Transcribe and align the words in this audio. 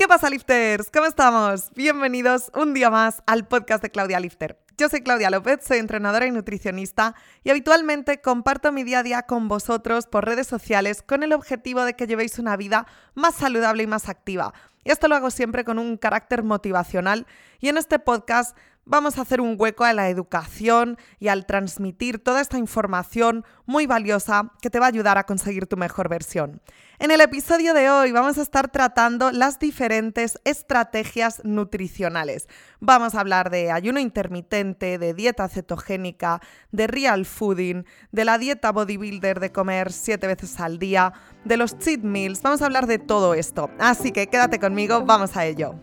¿Qué 0.00 0.08
pasa, 0.08 0.30
lifters? 0.30 0.90
¿Cómo 0.90 1.04
estamos? 1.04 1.70
Bienvenidos 1.74 2.50
un 2.54 2.72
día 2.72 2.88
más 2.88 3.22
al 3.26 3.46
podcast 3.46 3.82
de 3.82 3.90
Claudia 3.90 4.18
Lifter. 4.18 4.58
Yo 4.78 4.88
soy 4.88 5.02
Claudia 5.02 5.28
López, 5.28 5.60
soy 5.62 5.76
entrenadora 5.76 6.24
y 6.26 6.30
nutricionista 6.30 7.14
y 7.44 7.50
habitualmente 7.50 8.22
comparto 8.22 8.72
mi 8.72 8.82
día 8.82 9.00
a 9.00 9.02
día 9.02 9.22
con 9.24 9.46
vosotros 9.46 10.06
por 10.06 10.24
redes 10.24 10.46
sociales 10.46 11.02
con 11.02 11.22
el 11.22 11.34
objetivo 11.34 11.82
de 11.82 11.96
que 11.96 12.06
llevéis 12.06 12.38
una 12.38 12.56
vida 12.56 12.86
más 13.14 13.34
saludable 13.34 13.82
y 13.82 13.86
más 13.86 14.08
activa. 14.08 14.54
Y 14.84 14.90
esto 14.90 15.06
lo 15.06 15.16
hago 15.16 15.30
siempre 15.30 15.66
con 15.66 15.78
un 15.78 15.98
carácter 15.98 16.44
motivacional 16.44 17.26
y 17.60 17.68
en 17.68 17.76
este 17.76 17.98
podcast 17.98 18.56
vamos 18.90 19.18
a 19.18 19.22
hacer 19.22 19.40
un 19.40 19.54
hueco 19.56 19.84
a 19.84 19.92
la 19.92 20.08
educación 20.08 20.98
y 21.20 21.28
al 21.28 21.46
transmitir 21.46 22.18
toda 22.22 22.40
esta 22.40 22.58
información 22.58 23.44
muy 23.64 23.86
valiosa 23.86 24.52
que 24.60 24.68
te 24.68 24.80
va 24.80 24.86
a 24.86 24.88
ayudar 24.88 25.16
a 25.16 25.24
conseguir 25.24 25.68
tu 25.68 25.76
mejor 25.76 26.08
versión. 26.08 26.60
En 26.98 27.12
el 27.12 27.20
episodio 27.20 27.72
de 27.72 27.88
hoy 27.88 28.10
vamos 28.10 28.36
a 28.36 28.42
estar 28.42 28.68
tratando 28.68 29.30
las 29.30 29.60
diferentes 29.60 30.40
estrategias 30.44 31.40
nutricionales. 31.44 32.48
Vamos 32.80 33.14
a 33.14 33.20
hablar 33.20 33.50
de 33.50 33.70
ayuno 33.70 34.00
intermitente, 34.00 34.98
de 34.98 35.14
dieta 35.14 35.48
cetogénica, 35.48 36.40
de 36.72 36.88
real 36.88 37.26
fooding, 37.26 37.84
de 38.10 38.24
la 38.24 38.38
dieta 38.38 38.72
bodybuilder 38.72 39.38
de 39.38 39.52
comer 39.52 39.92
siete 39.92 40.26
veces 40.26 40.58
al 40.58 40.80
día, 40.80 41.12
de 41.44 41.56
los 41.56 41.78
cheat 41.78 42.00
meals. 42.00 42.42
Vamos 42.42 42.60
a 42.60 42.66
hablar 42.66 42.88
de 42.88 42.98
todo 42.98 43.34
esto. 43.34 43.70
Así 43.78 44.10
que 44.10 44.26
quédate 44.26 44.58
conmigo, 44.58 45.04
vamos 45.04 45.36
a 45.36 45.46
ello. 45.46 45.76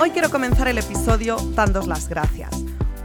Hoy 0.00 0.10
quiero 0.10 0.28
comenzar 0.28 0.66
el 0.66 0.76
episodio 0.76 1.36
dándos 1.54 1.86
las 1.86 2.08
gracias, 2.08 2.50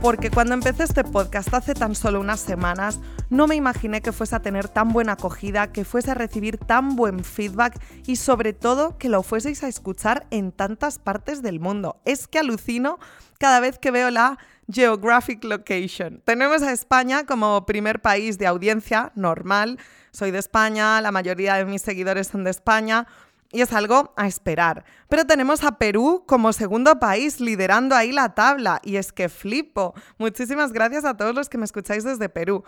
porque 0.01 0.31
cuando 0.31 0.55
empecé 0.55 0.83
este 0.83 1.03
podcast 1.03 1.53
hace 1.53 1.75
tan 1.75 1.93
solo 1.93 2.19
unas 2.19 2.39
semanas, 2.39 2.99
no 3.29 3.45
me 3.45 3.55
imaginé 3.55 4.01
que 4.01 4.11
fuese 4.11 4.35
a 4.35 4.41
tener 4.41 4.67
tan 4.67 4.91
buena 4.91 5.13
acogida, 5.13 5.71
que 5.71 5.85
fuese 5.85 6.11
a 6.11 6.15
recibir 6.15 6.57
tan 6.57 6.95
buen 6.95 7.23
feedback 7.23 7.79
y 8.07 8.15
sobre 8.15 8.53
todo 8.53 8.97
que 8.97 9.07
lo 9.07 9.21
fueseis 9.21 9.63
a 9.63 9.67
escuchar 9.67 10.25
en 10.31 10.51
tantas 10.51 10.97
partes 10.97 11.43
del 11.43 11.59
mundo. 11.59 12.01
Es 12.05 12.27
que 12.27 12.39
alucino 12.39 12.97
cada 13.37 13.59
vez 13.59 13.77
que 13.77 13.91
veo 13.91 14.09
la 14.09 14.39
Geographic 14.71 15.43
Location. 15.43 16.21
Tenemos 16.25 16.63
a 16.63 16.71
España 16.71 17.27
como 17.27 17.67
primer 17.67 18.01
país 18.01 18.39
de 18.39 18.47
audiencia 18.47 19.11
normal. 19.13 19.77
Soy 20.11 20.31
de 20.31 20.39
España, 20.39 21.01
la 21.01 21.11
mayoría 21.11 21.53
de 21.55 21.65
mis 21.65 21.83
seguidores 21.83 22.27
son 22.27 22.43
de 22.43 22.49
España 22.49 23.05
y 23.51 23.61
es 23.61 23.73
algo 23.73 24.13
a 24.15 24.27
esperar. 24.27 24.85
Pero 25.07 25.25
tenemos 25.25 25.63
a 25.63 25.77
Perú 25.77 26.23
como 26.27 26.53
segundo 26.53 26.99
país 26.99 27.39
liderando 27.39 27.95
ahí 27.95 28.11
la 28.11 28.35
tabla 28.35 28.79
y 28.83 28.97
es 28.97 29.11
que 29.11 29.29
flipo. 29.29 29.93
Muchísimas 30.17 30.71
gracias 30.71 31.05
a 31.05 31.17
todos 31.17 31.33
los 31.33 31.49
que 31.49 31.57
me 31.57 31.65
escucháis 31.65 32.03
desde 32.03 32.29
Perú. 32.29 32.63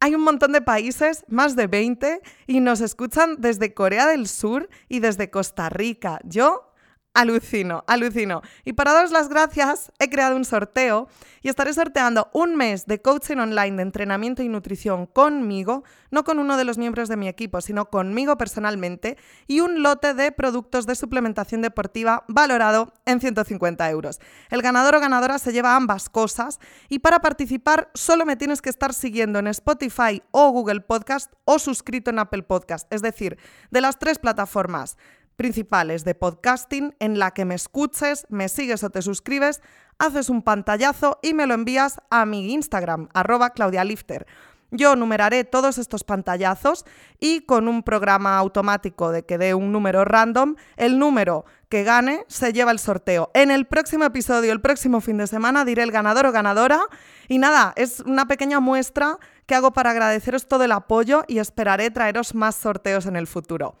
Hay 0.00 0.16
un 0.16 0.22
montón 0.22 0.50
de 0.50 0.60
países, 0.60 1.24
más 1.28 1.54
de 1.54 1.68
20, 1.68 2.22
y 2.48 2.58
nos 2.58 2.80
escuchan 2.80 3.36
desde 3.38 3.72
Corea 3.72 4.08
del 4.08 4.26
Sur 4.26 4.68
y 4.88 4.98
desde 4.98 5.30
Costa 5.30 5.68
Rica. 5.68 6.18
Yo 6.24 6.71
Alucino, 7.14 7.84
alucino. 7.86 8.40
Y 8.64 8.72
para 8.72 8.94
daros 8.94 9.10
las 9.10 9.28
gracias, 9.28 9.92
he 9.98 10.08
creado 10.08 10.34
un 10.34 10.46
sorteo 10.46 11.08
y 11.42 11.50
estaré 11.50 11.74
sorteando 11.74 12.30
un 12.32 12.56
mes 12.56 12.86
de 12.86 13.02
coaching 13.02 13.36
online 13.36 13.76
de 13.76 13.82
entrenamiento 13.82 14.42
y 14.42 14.48
nutrición 14.48 15.04
conmigo, 15.04 15.84
no 16.10 16.24
con 16.24 16.38
uno 16.38 16.56
de 16.56 16.64
los 16.64 16.78
miembros 16.78 17.10
de 17.10 17.18
mi 17.18 17.28
equipo, 17.28 17.60
sino 17.60 17.90
conmigo 17.90 18.38
personalmente, 18.38 19.18
y 19.46 19.60
un 19.60 19.82
lote 19.82 20.14
de 20.14 20.32
productos 20.32 20.86
de 20.86 20.94
suplementación 20.94 21.60
deportiva 21.60 22.24
valorado 22.28 22.94
en 23.04 23.20
150 23.20 23.90
euros. 23.90 24.18
El 24.48 24.62
ganador 24.62 24.94
o 24.94 25.00
ganadora 25.00 25.38
se 25.38 25.52
lleva 25.52 25.76
ambas 25.76 26.08
cosas 26.08 26.60
y 26.88 27.00
para 27.00 27.20
participar 27.20 27.90
solo 27.92 28.24
me 28.24 28.36
tienes 28.36 28.62
que 28.62 28.70
estar 28.70 28.94
siguiendo 28.94 29.38
en 29.38 29.48
Spotify 29.48 30.22
o 30.30 30.50
Google 30.50 30.80
Podcast 30.80 31.30
o 31.44 31.58
suscrito 31.58 32.10
en 32.10 32.20
Apple 32.20 32.44
Podcast, 32.44 32.90
es 32.90 33.02
decir, 33.02 33.36
de 33.70 33.80
las 33.82 33.98
tres 33.98 34.18
plataformas 34.18 34.96
principales 35.36 36.04
de 36.04 36.14
podcasting 36.14 36.94
en 36.98 37.18
la 37.18 37.32
que 37.32 37.44
me 37.44 37.54
escuches, 37.54 38.26
me 38.28 38.48
sigues 38.48 38.84
o 38.84 38.90
te 38.90 39.02
suscribes, 39.02 39.62
haces 39.98 40.28
un 40.28 40.42
pantallazo 40.42 41.18
y 41.22 41.34
me 41.34 41.46
lo 41.46 41.54
envías 41.54 42.00
a 42.10 42.26
mi 42.26 42.52
Instagram, 42.52 43.08
arroba 43.14 43.50
claudialifter. 43.50 44.26
Yo 44.74 44.96
numeraré 44.96 45.44
todos 45.44 45.76
estos 45.76 46.02
pantallazos 46.02 46.86
y 47.20 47.42
con 47.42 47.68
un 47.68 47.82
programa 47.82 48.38
automático 48.38 49.12
de 49.12 49.22
que 49.22 49.36
dé 49.36 49.52
un 49.52 49.70
número 49.70 50.06
random, 50.06 50.56
el 50.78 50.98
número 50.98 51.44
que 51.68 51.84
gane 51.84 52.24
se 52.26 52.54
lleva 52.54 52.70
el 52.70 52.78
sorteo. 52.78 53.30
En 53.34 53.50
el 53.50 53.66
próximo 53.66 54.04
episodio, 54.04 54.50
el 54.50 54.62
próximo 54.62 55.02
fin 55.02 55.18
de 55.18 55.26
semana, 55.26 55.66
diré 55.66 55.82
el 55.82 55.92
ganador 55.92 56.24
o 56.24 56.32
ganadora. 56.32 56.80
Y 57.28 57.36
nada, 57.36 57.74
es 57.76 58.00
una 58.00 58.26
pequeña 58.26 58.60
muestra 58.60 59.18
que 59.44 59.54
hago 59.54 59.74
para 59.74 59.90
agradeceros 59.90 60.48
todo 60.48 60.64
el 60.64 60.72
apoyo 60.72 61.24
y 61.28 61.38
esperaré 61.38 61.90
traeros 61.90 62.34
más 62.34 62.56
sorteos 62.56 63.04
en 63.04 63.16
el 63.16 63.26
futuro. 63.26 63.76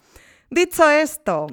Dicho 0.52 0.86
esto, 0.90 1.46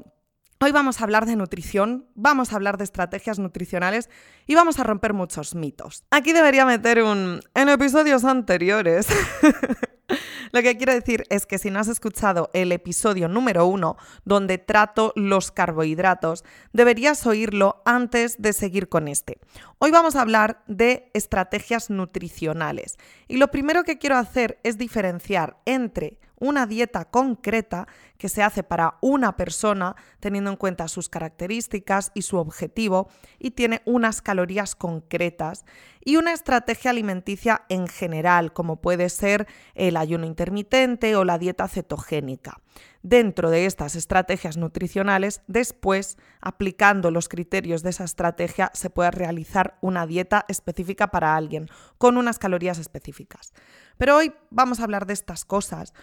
hoy 0.60 0.74
vamos 0.74 1.00
a 1.00 1.06
hablar 1.06 1.26
de 1.26 1.38
nutrición, 1.38 2.10
vamos 2.16 2.52
a 2.52 2.58
hablar 2.58 2.78
de 2.78 2.84
estrategias 2.84 3.40
nutricionales 3.40 4.10
y 4.46 4.56
vamos 4.56 4.78
a 4.78 4.84
romper 4.84 5.14
muchos 5.14 5.56
mitos. 5.56 6.04
Aquí 6.12 6.34
debería 6.34 6.66
meter 6.66 7.02
un 7.02 7.40
en 7.56 7.70
episodios 7.70 8.26
anteriores. 8.26 9.08
Lo 10.52 10.62
que 10.62 10.76
quiero 10.76 10.94
decir 10.94 11.24
es 11.30 11.46
que 11.46 11.60
si 11.60 11.72
no 11.72 11.80
has 11.80 11.88
escuchado 11.88 12.50
el 12.54 12.74
episodio 12.74 13.30
número 13.30 13.66
uno, 13.68 13.96
donde 14.26 14.58
trato 14.58 15.14
los 15.16 15.52
carbohidratos, 15.52 16.44
deberías 16.74 17.26
oírlo 17.26 17.82
antes 17.86 18.42
de 18.42 18.52
seguir 18.52 18.90
con 18.90 19.08
este. 19.08 19.40
Hoy 19.78 19.92
vamos 19.92 20.18
a 20.18 20.22
hablar 20.22 20.62
de 20.68 21.10
estrategias 21.14 21.90
nutricionales. 21.90 22.98
Y 23.30 23.38
lo 23.38 23.48
primero 23.50 23.86
que 23.86 23.98
quiero 23.98 24.18
hacer 24.18 24.60
es 24.64 24.78
diferenciar 24.78 25.62
entre 25.64 26.20
una 26.40 26.66
dieta 26.66 27.06
concreta 27.06 27.88
que 28.18 28.30
se 28.30 28.44
hace 28.44 28.64
para 28.64 28.98
una 29.02 29.38
persona 29.38 29.96
teniendo 30.20 30.50
en 30.50 30.58
cuenta 30.58 30.88
sus 30.88 31.10
características 31.10 32.12
y 32.14 32.24
su 32.24 32.38
objetivo 32.38 33.10
y 33.40 33.52
tiene 33.52 33.82
unas 33.86 34.22
calorías 34.22 34.76
concretas 34.76 35.66
y 36.04 36.18
una 36.18 36.34
estrategia 36.34 36.92
alimenticia 36.92 37.64
en 37.70 37.88
general 37.88 38.54
como 38.54 38.82
puede 38.82 39.10
ser 39.10 39.48
el 39.76 39.98
ayuno 39.98 40.26
intermitente 40.26 41.16
o 41.16 41.24
la 41.24 41.38
dieta 41.38 41.68
cetogénica. 41.68 42.62
Dentro 43.02 43.50
de 43.50 43.66
estas 43.66 43.96
estrategias 43.96 44.58
nutricionales, 44.58 45.42
después, 45.48 46.18
aplicando 46.42 47.12
los 47.12 47.30
criterios 47.30 47.82
de 47.82 47.92
esa 47.92 48.04
estrategia, 48.04 48.72
se 48.74 48.90
puede 48.90 49.12
realizar 49.12 49.78
una 49.80 50.06
dieta 50.06 50.44
específica 50.50 51.08
para 51.08 51.38
alguien, 51.38 51.70
con 51.98 52.18
unas 52.18 52.40
calorías 52.40 52.78
específicas. 52.78 53.54
Pero 53.98 54.18
hoy 54.18 54.34
vamos 54.50 54.80
a 54.80 54.84
hablar 54.84 55.06
de 55.06 55.14
estas 55.14 55.46
cosas 55.46 55.94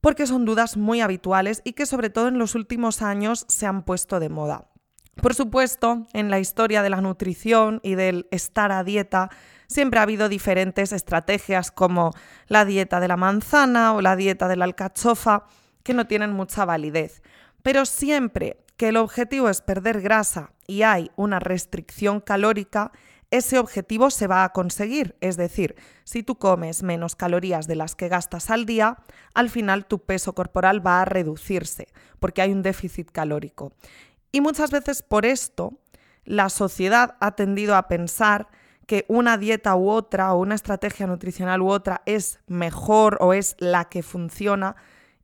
porque 0.00 0.26
son 0.26 0.44
dudas 0.44 0.76
muy 0.76 1.00
habituales 1.00 1.62
y 1.64 1.72
que 1.72 1.86
sobre 1.86 2.10
todo 2.10 2.28
en 2.28 2.38
los 2.38 2.54
últimos 2.54 3.02
años 3.02 3.44
se 3.48 3.66
han 3.66 3.82
puesto 3.82 4.20
de 4.20 4.28
moda. 4.28 4.68
Por 5.20 5.34
supuesto, 5.34 6.06
en 6.12 6.30
la 6.30 6.38
historia 6.38 6.82
de 6.82 6.90
la 6.90 7.00
nutrición 7.00 7.80
y 7.82 7.96
del 7.96 8.28
estar 8.30 8.70
a 8.70 8.84
dieta 8.84 9.30
siempre 9.66 9.98
ha 9.98 10.04
habido 10.04 10.28
diferentes 10.28 10.92
estrategias 10.92 11.72
como 11.72 12.12
la 12.46 12.64
dieta 12.64 13.00
de 13.00 13.08
la 13.08 13.16
manzana 13.16 13.94
o 13.94 14.00
la 14.00 14.14
dieta 14.14 14.46
de 14.46 14.56
la 14.56 14.64
alcachofa 14.64 15.46
que 15.82 15.94
no 15.94 16.06
tienen 16.06 16.32
mucha 16.32 16.64
validez. 16.64 17.22
Pero 17.62 17.84
siempre 17.84 18.64
que 18.76 18.88
el 18.88 18.96
objetivo 18.96 19.48
es 19.48 19.60
perder 19.60 20.00
grasa 20.00 20.52
y 20.66 20.82
hay 20.82 21.10
una 21.16 21.40
restricción 21.40 22.20
calórica, 22.20 22.92
ese 23.30 23.58
objetivo 23.58 24.10
se 24.10 24.26
va 24.26 24.44
a 24.44 24.52
conseguir. 24.52 25.16
Es 25.20 25.36
decir, 25.36 25.76
si 26.04 26.22
tú 26.22 26.36
comes 26.36 26.82
menos 26.82 27.16
calorías 27.16 27.66
de 27.66 27.76
las 27.76 27.94
que 27.94 28.08
gastas 28.08 28.50
al 28.50 28.64
día, 28.66 28.98
al 29.34 29.50
final 29.50 29.86
tu 29.86 29.98
peso 30.00 30.34
corporal 30.34 30.86
va 30.86 31.02
a 31.02 31.04
reducirse 31.04 31.88
porque 32.18 32.42
hay 32.42 32.52
un 32.52 32.62
déficit 32.62 33.10
calórico. 33.10 33.72
Y 34.32 34.40
muchas 34.40 34.70
veces 34.70 35.02
por 35.02 35.26
esto 35.26 35.78
la 36.24 36.48
sociedad 36.48 37.16
ha 37.20 37.32
tendido 37.32 37.76
a 37.76 37.88
pensar 37.88 38.48
que 38.86 39.04
una 39.08 39.36
dieta 39.36 39.76
u 39.76 39.90
otra 39.90 40.32
o 40.32 40.40
una 40.40 40.54
estrategia 40.54 41.06
nutricional 41.06 41.60
u 41.60 41.68
otra 41.68 42.02
es 42.06 42.40
mejor 42.46 43.18
o 43.20 43.34
es 43.34 43.54
la 43.58 43.84
que 43.86 44.02
funciona 44.02 44.76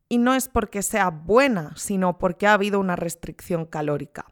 y 0.08 0.18
no 0.18 0.34
es 0.34 0.48
porque 0.48 0.82
sea 0.82 1.08
buena, 1.08 1.72
sino 1.76 2.18
porque 2.18 2.46
ha 2.46 2.52
habido 2.52 2.78
una 2.78 2.96
restricción 2.96 3.64
calórica. 3.64 4.26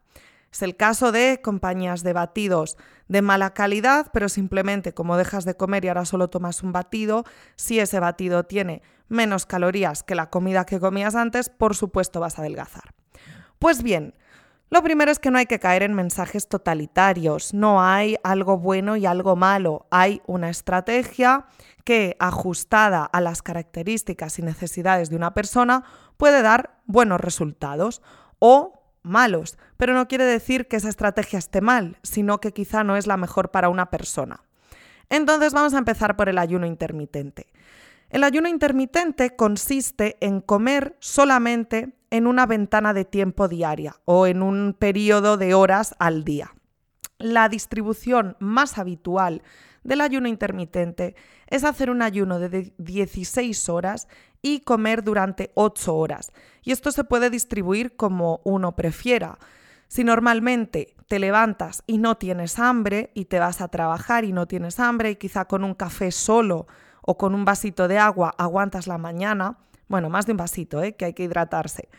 Es 0.53 0.61
el 0.61 0.75
caso 0.75 1.11
de 1.11 1.41
compañías 1.41 2.03
de 2.03 2.13
batidos 2.13 2.77
de 3.07 3.23
mala 3.23 3.55
calidad, 3.55 4.11
pero 4.13 4.29
simplemente 4.29 4.93
como 4.93 5.17
dejas 5.17 5.45
de 5.45 5.55
comer 5.55 5.83
y 5.83 5.87
ahora 5.87 6.05
solo 6.05 6.29
tomas 6.29 6.61
un 6.61 6.71
batido, 6.71 7.25
si 7.55 7.79
ese 7.79 7.99
batido 7.99 8.43
tiene 8.43 8.83
menos 9.07 9.47
calorías 9.47 10.03
que 10.03 10.13
la 10.13 10.29
comida 10.29 10.67
que 10.67 10.79
comías 10.79 11.15
antes, 11.15 11.49
por 11.49 11.75
supuesto 11.75 12.19
vas 12.19 12.37
a 12.37 12.43
adelgazar. 12.43 12.93
Pues 13.57 13.81
bien, 13.81 14.13
lo 14.69 14.83
primero 14.83 15.11
es 15.11 15.17
que 15.17 15.31
no 15.31 15.39
hay 15.39 15.47
que 15.47 15.59
caer 15.59 15.81
en 15.81 15.95
mensajes 15.95 16.47
totalitarios, 16.47 17.55
no 17.55 17.81
hay 17.81 18.17
algo 18.23 18.59
bueno 18.59 18.95
y 18.95 19.07
algo 19.07 19.35
malo, 19.35 19.87
hay 19.89 20.21
una 20.27 20.51
estrategia 20.51 21.47
que 21.83 22.15
ajustada 22.19 23.05
a 23.05 23.21
las 23.21 23.41
características 23.41 24.37
y 24.37 24.43
necesidades 24.43 25.09
de 25.09 25.15
una 25.15 25.33
persona 25.33 25.83
puede 26.17 26.43
dar 26.43 26.79
buenos 26.85 27.19
resultados 27.19 28.03
o 28.37 28.82
malos, 29.03 29.57
pero 29.77 29.93
no 29.93 30.07
quiere 30.07 30.23
decir 30.23 30.67
que 30.67 30.77
esa 30.77 30.89
estrategia 30.89 31.39
esté 31.39 31.61
mal, 31.61 31.97
sino 32.01 32.39
que 32.39 32.53
quizá 32.53 32.83
no 32.83 32.97
es 32.97 33.05
la 33.05 33.17
mejor 33.17 33.51
para 33.51 33.69
una 33.69 33.89
persona. 33.89 34.43
Entonces 35.09 35.53
vamos 35.53 35.73
a 35.73 35.77
empezar 35.77 36.15
por 36.15 36.29
el 36.29 36.37
ayuno 36.37 36.65
intermitente. 36.65 37.47
El 38.09 38.23
ayuno 38.23 38.47
intermitente 38.47 39.35
consiste 39.35 40.17
en 40.19 40.39
comer 40.39 40.95
solamente 40.99 41.95
en 42.11 42.27
una 42.27 42.45
ventana 42.45 42.93
de 42.93 43.05
tiempo 43.05 43.47
diaria 43.47 43.95
o 44.05 44.27
en 44.27 44.43
un 44.43 44.75
periodo 44.77 45.37
de 45.37 45.53
horas 45.55 45.95
al 45.99 46.23
día. 46.23 46.53
La 47.17 47.49
distribución 47.49 48.37
más 48.39 48.77
habitual 48.77 49.41
del 49.83 50.01
ayuno 50.01 50.27
intermitente 50.27 51.15
es 51.47 51.63
hacer 51.63 51.89
un 51.89 52.01
ayuno 52.01 52.39
de 52.39 52.73
16 52.77 53.69
horas 53.69 54.07
y 54.43 54.59
comer 54.59 55.03
durante 55.03 55.51
8 55.55 55.95
horas. 55.95 56.31
Y 56.61 56.71
esto 56.71 56.91
se 56.91 57.03
puede 57.03 57.31
distribuir 57.31 57.95
como 57.95 58.41
uno 58.43 58.75
prefiera. 58.75 59.39
Si 59.87 60.03
normalmente 60.03 60.95
te 61.07 61.17
levantas 61.17 61.81
y 61.87 61.97
no 61.97 62.17
tienes 62.17 62.59
hambre 62.59 63.09
y 63.15 63.25
te 63.25 63.39
vas 63.39 63.61
a 63.61 63.69
trabajar 63.69 64.25
y 64.25 64.33
no 64.33 64.45
tienes 64.45 64.79
hambre 64.79 65.11
y 65.11 65.15
quizá 65.15 65.45
con 65.45 65.63
un 65.63 65.73
café 65.73 66.11
solo 66.11 66.67
o 67.01 67.17
con 67.17 67.33
un 67.33 67.45
vasito 67.45 67.87
de 67.87 67.97
agua 67.97 68.35
aguantas 68.37 68.85
la 68.85 68.99
mañana, 68.99 69.57
bueno, 69.87 70.09
más 70.09 70.25
de 70.27 70.33
un 70.33 70.37
vasito, 70.37 70.83
¿eh? 70.83 70.93
que 70.93 71.05
hay 71.05 71.13
que 71.13 71.23
hidratarse 71.23 71.89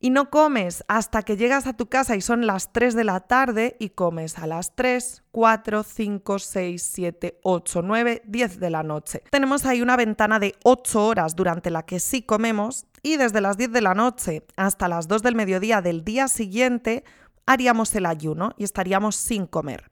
y 0.00 0.10
no 0.10 0.30
comes 0.30 0.84
hasta 0.88 1.22
que 1.22 1.36
llegas 1.36 1.66
a 1.66 1.76
tu 1.76 1.86
casa 1.86 2.16
y 2.16 2.20
son 2.20 2.46
las 2.46 2.72
3 2.72 2.94
de 2.94 3.04
la 3.04 3.20
tarde 3.20 3.76
y 3.78 3.90
comes 3.90 4.38
a 4.38 4.46
las 4.46 4.74
3, 4.74 5.24
4, 5.30 5.82
5, 5.82 6.38
6, 6.38 6.82
7, 6.82 7.40
8, 7.42 7.82
9, 7.82 8.22
10 8.24 8.60
de 8.60 8.70
la 8.70 8.82
noche. 8.82 9.22
Tenemos 9.30 9.66
ahí 9.66 9.82
una 9.82 9.96
ventana 9.96 10.38
de 10.38 10.54
8 10.64 11.06
horas 11.06 11.36
durante 11.36 11.70
la 11.70 11.84
que 11.84 12.00
sí 12.00 12.22
comemos 12.22 12.86
y 13.02 13.16
desde 13.16 13.40
las 13.40 13.56
10 13.56 13.72
de 13.72 13.80
la 13.80 13.94
noche 13.94 14.44
hasta 14.56 14.88
las 14.88 15.08
2 15.08 15.22
del 15.22 15.34
mediodía 15.34 15.82
del 15.82 16.04
día 16.04 16.28
siguiente 16.28 17.04
haríamos 17.46 17.94
el 17.94 18.06
ayuno 18.06 18.52
y 18.56 18.64
estaríamos 18.64 19.16
sin 19.16 19.46
comer. 19.46 19.90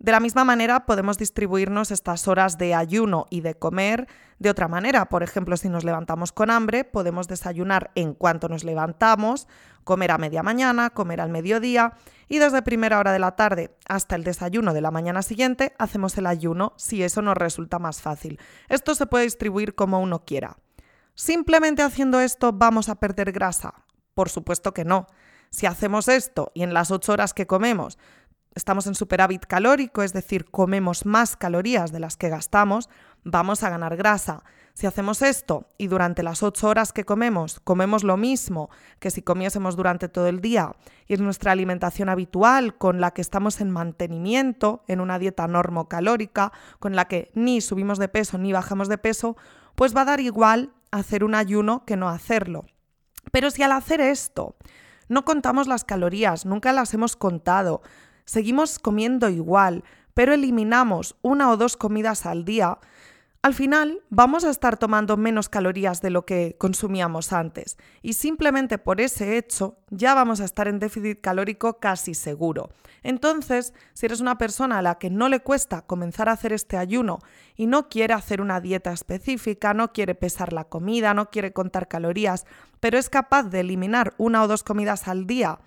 De 0.00 0.12
la 0.12 0.20
misma 0.20 0.44
manera, 0.44 0.86
podemos 0.86 1.18
distribuirnos 1.18 1.90
estas 1.90 2.26
horas 2.26 2.56
de 2.56 2.74
ayuno 2.74 3.26
y 3.28 3.42
de 3.42 3.54
comer 3.54 4.08
de 4.38 4.48
otra 4.48 4.66
manera. 4.66 5.10
Por 5.10 5.22
ejemplo, 5.22 5.58
si 5.58 5.68
nos 5.68 5.84
levantamos 5.84 6.32
con 6.32 6.50
hambre, 6.50 6.84
podemos 6.84 7.28
desayunar 7.28 7.90
en 7.94 8.14
cuanto 8.14 8.48
nos 8.48 8.64
levantamos, 8.64 9.46
comer 9.84 10.10
a 10.12 10.16
media 10.16 10.42
mañana, 10.42 10.88
comer 10.88 11.20
al 11.20 11.28
mediodía 11.28 11.92
y 12.28 12.38
desde 12.38 12.62
primera 12.62 12.98
hora 12.98 13.12
de 13.12 13.18
la 13.18 13.36
tarde 13.36 13.76
hasta 13.86 14.16
el 14.16 14.24
desayuno 14.24 14.72
de 14.72 14.80
la 14.80 14.90
mañana 14.90 15.20
siguiente 15.20 15.74
hacemos 15.78 16.16
el 16.16 16.26
ayuno 16.26 16.72
si 16.76 17.02
eso 17.02 17.20
nos 17.20 17.36
resulta 17.36 17.78
más 17.78 18.00
fácil. 18.00 18.40
Esto 18.70 18.94
se 18.94 19.04
puede 19.04 19.24
distribuir 19.24 19.74
como 19.74 20.00
uno 20.00 20.24
quiera. 20.24 20.56
¿Simplemente 21.14 21.82
haciendo 21.82 22.20
esto 22.20 22.54
vamos 22.54 22.88
a 22.88 22.94
perder 22.94 23.32
grasa? 23.32 23.74
Por 24.14 24.30
supuesto 24.30 24.72
que 24.72 24.86
no. 24.86 25.06
Si 25.50 25.66
hacemos 25.66 26.08
esto 26.08 26.52
y 26.54 26.62
en 26.62 26.72
las 26.72 26.90
ocho 26.90 27.12
horas 27.12 27.34
que 27.34 27.46
comemos 27.46 27.98
estamos 28.54 28.86
en 28.86 28.94
superávit 28.94 29.46
calórico, 29.46 30.02
es 30.02 30.12
decir, 30.12 30.50
comemos 30.50 31.06
más 31.06 31.36
calorías 31.36 31.92
de 31.92 32.00
las 32.00 32.16
que 32.16 32.28
gastamos, 32.28 32.88
vamos 33.24 33.62
a 33.62 33.70
ganar 33.70 33.96
grasa. 33.96 34.42
Si 34.74 34.86
hacemos 34.86 35.20
esto 35.22 35.68
y 35.78 35.88
durante 35.88 36.22
las 36.22 36.42
ocho 36.42 36.68
horas 36.68 36.92
que 36.92 37.04
comemos 37.04 37.60
comemos 37.60 38.04
lo 38.04 38.16
mismo 38.16 38.70
que 38.98 39.10
si 39.10 39.20
comiésemos 39.20 39.76
durante 39.76 40.08
todo 40.08 40.26
el 40.26 40.40
día 40.40 40.74
y 41.06 41.14
es 41.14 41.20
nuestra 41.20 41.52
alimentación 41.52 42.08
habitual 42.08 42.78
con 42.78 43.00
la 43.00 43.10
que 43.10 43.20
estamos 43.20 43.60
en 43.60 43.70
mantenimiento, 43.70 44.82
en 44.86 45.00
una 45.00 45.18
dieta 45.18 45.46
normocalórica, 45.48 46.52
con 46.78 46.96
la 46.96 47.06
que 47.06 47.30
ni 47.34 47.60
subimos 47.60 47.98
de 47.98 48.08
peso 48.08 48.38
ni 48.38 48.52
bajamos 48.52 48.88
de 48.88 48.98
peso, 48.98 49.36
pues 49.74 49.94
va 49.94 50.02
a 50.02 50.06
dar 50.06 50.20
igual 50.20 50.72
hacer 50.90 51.24
un 51.24 51.34
ayuno 51.34 51.84
que 51.84 51.96
no 51.96 52.08
hacerlo. 52.08 52.64
Pero 53.32 53.50
si 53.50 53.62
al 53.62 53.72
hacer 53.72 54.00
esto 54.00 54.56
no 55.08 55.24
contamos 55.24 55.66
las 55.66 55.84
calorías, 55.84 56.46
nunca 56.46 56.72
las 56.72 56.94
hemos 56.94 57.16
contado, 57.16 57.82
seguimos 58.30 58.78
comiendo 58.78 59.28
igual, 59.28 59.82
pero 60.14 60.32
eliminamos 60.32 61.16
una 61.20 61.50
o 61.50 61.56
dos 61.56 61.76
comidas 61.76 62.26
al 62.26 62.44
día, 62.44 62.78
al 63.42 63.54
final 63.54 64.02
vamos 64.08 64.44
a 64.44 64.50
estar 64.50 64.76
tomando 64.76 65.16
menos 65.16 65.48
calorías 65.48 66.00
de 66.00 66.10
lo 66.10 66.24
que 66.26 66.54
consumíamos 66.56 67.32
antes 67.32 67.76
y 68.02 68.12
simplemente 68.12 68.78
por 68.78 69.00
ese 69.00 69.36
hecho 69.36 69.78
ya 69.88 70.14
vamos 70.14 70.40
a 70.40 70.44
estar 70.44 70.68
en 70.68 70.78
déficit 70.78 71.20
calórico 71.20 71.80
casi 71.80 72.14
seguro. 72.14 72.70
Entonces, 73.02 73.74
si 73.94 74.06
eres 74.06 74.20
una 74.20 74.38
persona 74.38 74.78
a 74.78 74.82
la 74.82 74.98
que 74.98 75.10
no 75.10 75.28
le 75.28 75.40
cuesta 75.40 75.82
comenzar 75.82 76.28
a 76.28 76.32
hacer 76.32 76.52
este 76.52 76.76
ayuno 76.76 77.18
y 77.56 77.66
no 77.66 77.88
quiere 77.88 78.14
hacer 78.14 78.40
una 78.40 78.60
dieta 78.60 78.92
específica, 78.92 79.74
no 79.74 79.92
quiere 79.92 80.14
pesar 80.14 80.52
la 80.52 80.68
comida, 80.68 81.14
no 81.14 81.30
quiere 81.30 81.52
contar 81.52 81.88
calorías, 81.88 82.46
pero 82.78 82.96
es 82.96 83.10
capaz 83.10 83.44
de 83.44 83.58
eliminar 83.58 84.14
una 84.18 84.44
o 84.44 84.46
dos 84.46 84.62
comidas 84.62 85.08
al 85.08 85.26
día 85.26 85.58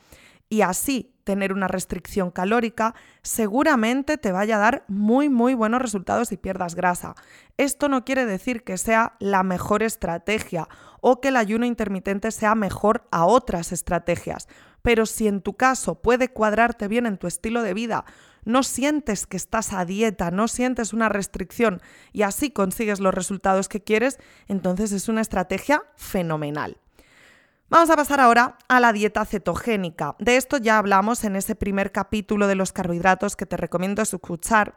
y 0.47 0.61
así 0.61 1.12
tener 1.23 1.53
una 1.53 1.67
restricción 1.67 2.31
calórica, 2.31 2.95
seguramente 3.21 4.17
te 4.17 4.31
vaya 4.31 4.57
a 4.57 4.59
dar 4.59 4.85
muy, 4.87 5.29
muy 5.29 5.53
buenos 5.53 5.81
resultados 5.81 6.29
si 6.29 6.37
pierdas 6.37 6.75
grasa. 6.75 7.15
Esto 7.57 7.89
no 7.89 8.05
quiere 8.05 8.25
decir 8.25 8.63
que 8.63 8.77
sea 8.77 9.15
la 9.19 9.43
mejor 9.43 9.83
estrategia 9.83 10.67
o 11.01 11.21
que 11.21 11.29
el 11.29 11.37
ayuno 11.37 11.65
intermitente 11.65 12.31
sea 12.31 12.55
mejor 12.55 13.07
a 13.11 13.25
otras 13.25 13.71
estrategias, 13.71 14.47
pero 14.81 15.05
si 15.05 15.27
en 15.27 15.41
tu 15.41 15.53
caso 15.53 16.01
puede 16.01 16.29
cuadrarte 16.29 16.87
bien 16.87 17.05
en 17.05 17.17
tu 17.17 17.27
estilo 17.27 17.61
de 17.61 17.73
vida, 17.73 18.05
no 18.45 18.63
sientes 18.63 19.25
que 19.25 19.37
estás 19.37 19.73
a 19.73 19.85
dieta, 19.85 20.31
no 20.31 20.47
sientes 20.47 20.93
una 20.93 21.09
restricción 21.09 21.81
y 22.11 22.23
así 22.23 22.51
consigues 22.51 22.99
los 22.99 23.13
resultados 23.13 23.69
que 23.69 23.81
quieres, 23.81 24.19
entonces 24.47 24.91
es 24.91 25.07
una 25.07 25.21
estrategia 25.21 25.83
fenomenal. 25.95 26.82
Vamos 27.73 27.89
a 27.89 27.95
pasar 27.95 28.19
ahora 28.19 28.59
a 28.67 28.79
la 28.79 28.93
dieta 28.93 29.25
cetogénica. 29.25 30.15
De 30.19 30.37
esto 30.37 30.57
ya 30.57 30.77
hablamos 30.77 31.23
en 31.23 31.35
ese 31.35 31.55
primer 31.55 31.91
capítulo 31.91 32.45
de 32.45 32.53
los 32.53 32.71
carbohidratos 32.71 33.35
que 33.35 33.47
te 33.47 33.57
recomiendo 33.57 34.03
escuchar. 34.03 34.75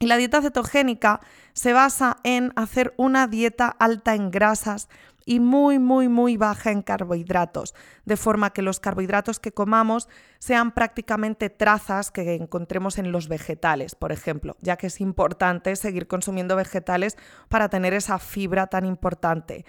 Y 0.00 0.06
la 0.06 0.16
dieta 0.16 0.42
cetogénica 0.42 1.20
se 1.52 1.72
basa 1.72 2.16
en 2.24 2.52
hacer 2.56 2.94
una 2.96 3.28
dieta 3.28 3.68
alta 3.68 4.16
en 4.16 4.32
grasas 4.32 4.88
y 5.24 5.38
muy, 5.38 5.78
muy, 5.78 6.08
muy 6.08 6.36
baja 6.36 6.72
en 6.72 6.82
carbohidratos, 6.82 7.76
de 8.06 8.16
forma 8.16 8.50
que 8.50 8.62
los 8.62 8.80
carbohidratos 8.80 9.38
que 9.38 9.52
comamos 9.52 10.08
sean 10.40 10.72
prácticamente 10.72 11.48
trazas 11.48 12.10
que 12.10 12.34
encontremos 12.34 12.98
en 12.98 13.12
los 13.12 13.28
vegetales, 13.28 13.94
por 13.94 14.10
ejemplo, 14.10 14.56
ya 14.60 14.76
que 14.76 14.88
es 14.88 15.00
importante 15.00 15.76
seguir 15.76 16.08
consumiendo 16.08 16.56
vegetales 16.56 17.16
para 17.48 17.68
tener 17.68 17.94
esa 17.94 18.18
fibra 18.18 18.66
tan 18.66 18.84
importante. 18.84 19.64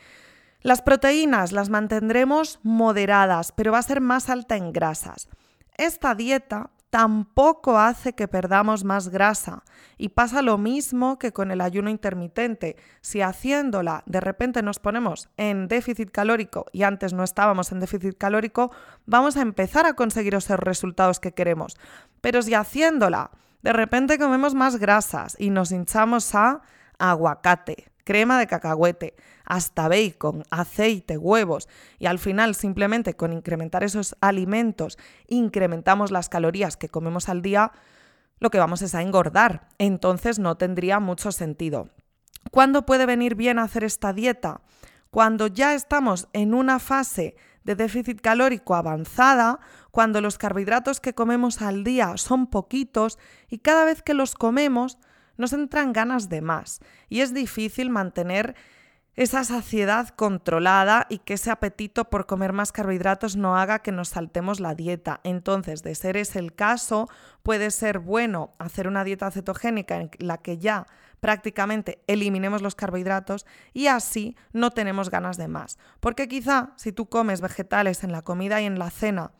Las 0.63 0.81
proteínas 0.81 1.51
las 1.51 1.69
mantendremos 1.69 2.61
moderadas, 2.63 3.51
pero 3.51 3.73
va 3.73 3.79
a 3.79 3.83
ser 3.83 3.99
más 3.99 4.29
alta 4.29 4.55
en 4.55 4.71
grasas. 4.71 5.27
Esta 5.75 6.15
dieta 6.15 6.69
tampoco 6.89 7.79
hace 7.79 8.13
que 8.13 8.29
perdamos 8.29 8.85
más 8.85 9.09
grasa 9.09 9.63
y 9.97 10.09
pasa 10.09 10.41
lo 10.41 10.57
mismo 10.57 11.19
que 11.19 11.33
con 11.33 11.51
el 11.51 11.59
ayuno 11.59 11.89
intermitente. 11.89 12.77
Si 13.01 13.19
haciéndola 13.19 14.03
de 14.05 14.21
repente 14.21 14.61
nos 14.61 14.79
ponemos 14.79 15.27
en 15.35 15.67
déficit 15.67 16.11
calórico 16.11 16.67
y 16.71 16.83
antes 16.83 17.11
no 17.11 17.23
estábamos 17.23 17.73
en 17.73 17.81
déficit 17.81 18.17
calórico, 18.17 18.71
vamos 19.05 19.35
a 19.35 19.41
empezar 19.41 19.85
a 19.85 19.95
conseguir 19.95 20.33
esos 20.35 20.59
resultados 20.59 21.19
que 21.19 21.33
queremos. 21.33 21.75
Pero 22.21 22.41
si 22.41 22.53
haciéndola 22.53 23.31
de 23.63 23.73
repente 23.73 24.17
comemos 24.17 24.53
más 24.53 24.77
grasas 24.77 25.35
y 25.37 25.49
nos 25.49 25.71
hinchamos 25.73 26.33
a 26.35 26.61
aguacate, 26.99 27.91
crema 28.03 28.39
de 28.39 28.47
cacahuete, 28.47 29.15
hasta 29.45 29.87
bacon, 29.87 30.43
aceite, 30.49 31.17
huevos 31.17 31.67
y 31.99 32.05
al 32.05 32.19
final 32.19 32.55
simplemente 32.55 33.15
con 33.15 33.33
incrementar 33.33 33.83
esos 33.83 34.15
alimentos 34.21 34.97
incrementamos 35.27 36.11
las 36.11 36.29
calorías 36.29 36.77
que 36.77 36.89
comemos 36.89 37.29
al 37.29 37.41
día, 37.41 37.71
lo 38.39 38.49
que 38.49 38.59
vamos 38.59 38.81
es 38.81 38.95
a 38.95 39.01
engordar. 39.01 39.69
Entonces 39.77 40.39
no 40.39 40.57
tendría 40.57 40.99
mucho 40.99 41.31
sentido. 41.31 41.89
¿Cuándo 42.51 42.85
puede 42.85 43.05
venir 43.05 43.35
bien 43.35 43.59
hacer 43.59 43.83
esta 43.83 44.13
dieta? 44.13 44.61
Cuando 45.09 45.47
ya 45.47 45.73
estamos 45.73 46.27
en 46.33 46.53
una 46.53 46.79
fase 46.79 47.35
de 47.63 47.75
déficit 47.75 48.19
calórico 48.19 48.75
avanzada, 48.75 49.59
cuando 49.91 50.21
los 50.21 50.37
carbohidratos 50.37 50.99
que 50.99 51.13
comemos 51.13 51.61
al 51.61 51.83
día 51.83 52.17
son 52.17 52.47
poquitos 52.47 53.19
y 53.49 53.59
cada 53.59 53.85
vez 53.85 54.01
que 54.01 54.13
los 54.13 54.35
comemos 54.35 54.97
nos 55.37 55.53
entran 55.53 55.93
ganas 55.93 56.29
de 56.29 56.41
más 56.41 56.79
y 57.09 57.21
es 57.21 57.33
difícil 57.33 57.89
mantener 57.89 58.55
esa 59.15 59.43
saciedad 59.43 60.09
controlada 60.09 61.05
y 61.07 61.19
que 61.19 61.35
ese 61.35 61.51
apetito 61.51 62.09
por 62.09 62.25
comer 62.25 62.51
más 62.51 62.71
carbohidratos 62.71 63.35
no 63.35 63.57
haga 63.57 63.79
que 63.79 63.91
nos 63.91 64.09
saltemos 64.09 64.59
la 64.59 64.73
dieta. 64.73 65.19
Entonces, 65.23 65.83
de 65.83 65.93
ser 65.93 66.17
ese 66.17 66.39
el 66.39 66.53
caso, 66.55 67.07
puede 67.43 67.69
ser 67.69 67.99
bueno 67.99 68.53
hacer 68.57 68.87
una 68.87 69.03
dieta 69.03 69.29
cetogénica 69.29 69.97
en 69.97 70.09
la 70.17 70.39
que 70.39 70.57
ya 70.57 70.87
prácticamente 71.19 72.03
eliminemos 72.07 72.61
los 72.61 72.75
carbohidratos 72.75 73.45
y 73.71 73.87
así 73.87 74.35
no 74.51 74.71
tenemos 74.71 75.09
ganas 75.09 75.37
de 75.37 75.47
más. 75.47 75.77
Porque 75.99 76.27
quizá 76.27 76.71
si 76.75 76.91
tú 76.91 77.05
comes 77.05 77.39
vegetales 77.39 78.03
en 78.03 78.11
la 78.11 78.23
comida 78.23 78.61
y 78.61 78.65
en 78.65 78.79
la 78.79 78.89
cena 78.89 79.31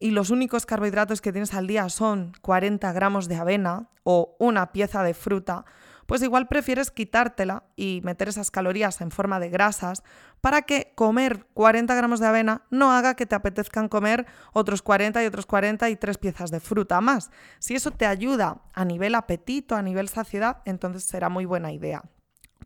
y 0.00 0.10
los 0.10 0.30
únicos 0.30 0.66
carbohidratos 0.66 1.20
que 1.20 1.30
tienes 1.30 1.54
al 1.54 1.66
día 1.66 1.88
son 1.90 2.32
40 2.40 2.90
gramos 2.92 3.28
de 3.28 3.36
avena 3.36 3.90
o 4.02 4.34
una 4.40 4.72
pieza 4.72 5.02
de 5.02 5.12
fruta, 5.14 5.66
pues 6.06 6.22
igual 6.22 6.48
prefieres 6.48 6.90
quitártela 6.90 7.62
y 7.76 8.00
meter 8.02 8.28
esas 8.28 8.50
calorías 8.50 9.00
en 9.02 9.12
forma 9.12 9.38
de 9.38 9.50
grasas 9.50 10.02
para 10.40 10.62
que 10.62 10.92
comer 10.96 11.46
40 11.54 11.94
gramos 11.94 12.18
de 12.18 12.26
avena 12.26 12.62
no 12.70 12.90
haga 12.92 13.14
que 13.14 13.26
te 13.26 13.36
apetezcan 13.36 13.88
comer 13.88 14.26
otros 14.52 14.82
40 14.82 15.22
y 15.22 15.26
otros 15.26 15.46
40 15.46 15.88
y 15.90 15.96
tres 15.96 16.18
piezas 16.18 16.50
de 16.50 16.58
fruta 16.58 17.00
más. 17.00 17.30
Si 17.58 17.74
eso 17.74 17.90
te 17.90 18.06
ayuda 18.06 18.62
a 18.72 18.84
nivel 18.84 19.14
apetito, 19.14 19.76
a 19.76 19.82
nivel 19.82 20.08
saciedad, 20.08 20.62
entonces 20.64 21.04
será 21.04 21.28
muy 21.28 21.44
buena 21.44 21.72
idea. 21.72 22.02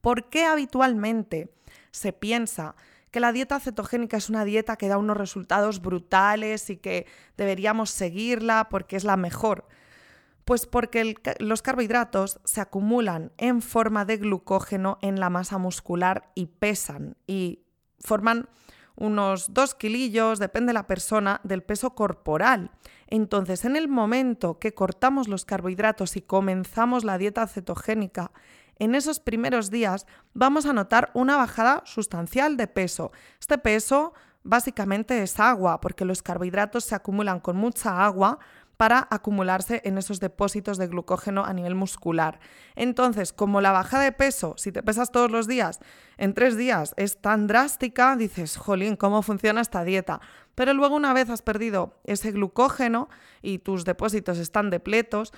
¿Por 0.01 0.31
qué 0.31 0.45
habitualmente 0.47 1.53
se 1.91 2.13
piensa 2.13 2.77
que 3.15 3.21
la 3.21 3.31
dieta 3.31 3.61
cetogénica 3.61 4.17
es 4.17 4.29
una 4.29 4.45
dieta 4.45 4.75
que 4.75 4.89
da 4.89 4.99
unos 4.99 5.17
resultados 5.17 5.81
brutales 5.81 6.69
y 6.69 6.79
que 6.79 7.07
deberíamos 7.37 7.91
seguirla 7.91 8.69
porque 8.69 8.97
es 8.97 9.05
la 9.05 9.17
mejor? 9.17 9.69
Pues 10.45 10.67
porque 10.67 11.15
los 11.39 11.63
carbohidratos 11.63 12.41
se 12.43 12.61
acumulan 12.61 13.31
en 13.39 13.63
forma 13.63 14.05
de 14.05 14.17
glucógeno 14.17 14.99
en 15.01 15.21
la 15.21 15.31
masa 15.31 15.59
muscular 15.59 16.33
y 16.35 16.47
pesan 16.47 17.17
y 17.29 17.61
forman 18.01 18.49
unos 18.97 19.55
dos 19.55 19.77
kilillos, 19.77 20.41
depende 20.41 20.71
de 20.71 20.75
la 20.75 20.89
persona, 20.89 21.41
del 21.45 21.63
peso 21.63 21.95
corporal. 21.95 22.73
Entonces, 23.07 23.65
en 23.65 23.77
el 23.77 23.87
momento 23.87 24.59
que 24.59 24.75
cortamos 24.75 25.29
los 25.29 25.45
carbohidratos 25.45 26.17
y 26.17 26.23
comenzamos 26.23 27.05
la 27.05 27.17
dieta 27.17 27.47
cetogénica, 27.47 28.33
en 28.79 28.95
esos 28.95 29.21
primeros 29.21 29.71
días 29.71 30.07
vamos 30.33 30.67
a 30.67 30.73
notar 30.73 31.11
una 31.15 31.37
bajada 31.37 31.83
sustancial 31.87 32.57
de 32.57 32.67
peso. 32.67 33.13
Este 33.41 33.59
peso 33.59 34.15
básicamente 34.43 35.23
es 35.23 35.41
agua, 35.41 35.81
porque 35.81 36.05
los 36.05 36.23
carbohidratos 36.23 36.85
se 36.85 36.95
acumulan 36.95 37.41
con 37.41 37.57
mucha 37.57 38.05
agua 38.05 38.39
para 38.77 39.07
acumularse 39.11 39.81
en 39.85 39.99
esos 39.99 40.21
depósitos 40.21 40.79
de 40.79 40.89
glucógeno 40.89 41.45
a 41.45 41.53
nivel 41.53 41.75
muscular. 41.75 42.41
Entonces, 42.75 43.33
como 43.33 43.61
la 43.61 43.73
baja 43.73 44.01
de 44.01 44.13
peso, 44.13 44.55
si 44.57 44.73
te 44.73 44.83
pesas 44.83 45.13
todos 45.13 45.31
los 45.31 45.47
días, 45.47 45.81
en 46.17 46.35
tres 46.35 46.57
días 46.57 46.93
es 46.97 47.21
tan 47.21 47.47
drástica, 47.47 48.17
dices, 48.17 48.57
jolín, 48.57 48.97
¿cómo 48.97 49.23
funciona 49.23 49.61
esta 49.61 49.85
dieta? 49.85 50.21
Pero 50.55 50.75
luego 50.75 50.97
una 50.97 51.13
vez 51.13 51.31
has 51.31 51.43
perdido 51.43 52.01
ese 52.05 52.33
glucógeno 52.33 53.09
y 53.43 53.59
tus 53.59 53.85
depósitos 53.85 54.39
están 54.39 54.71
depletos, 54.71 55.33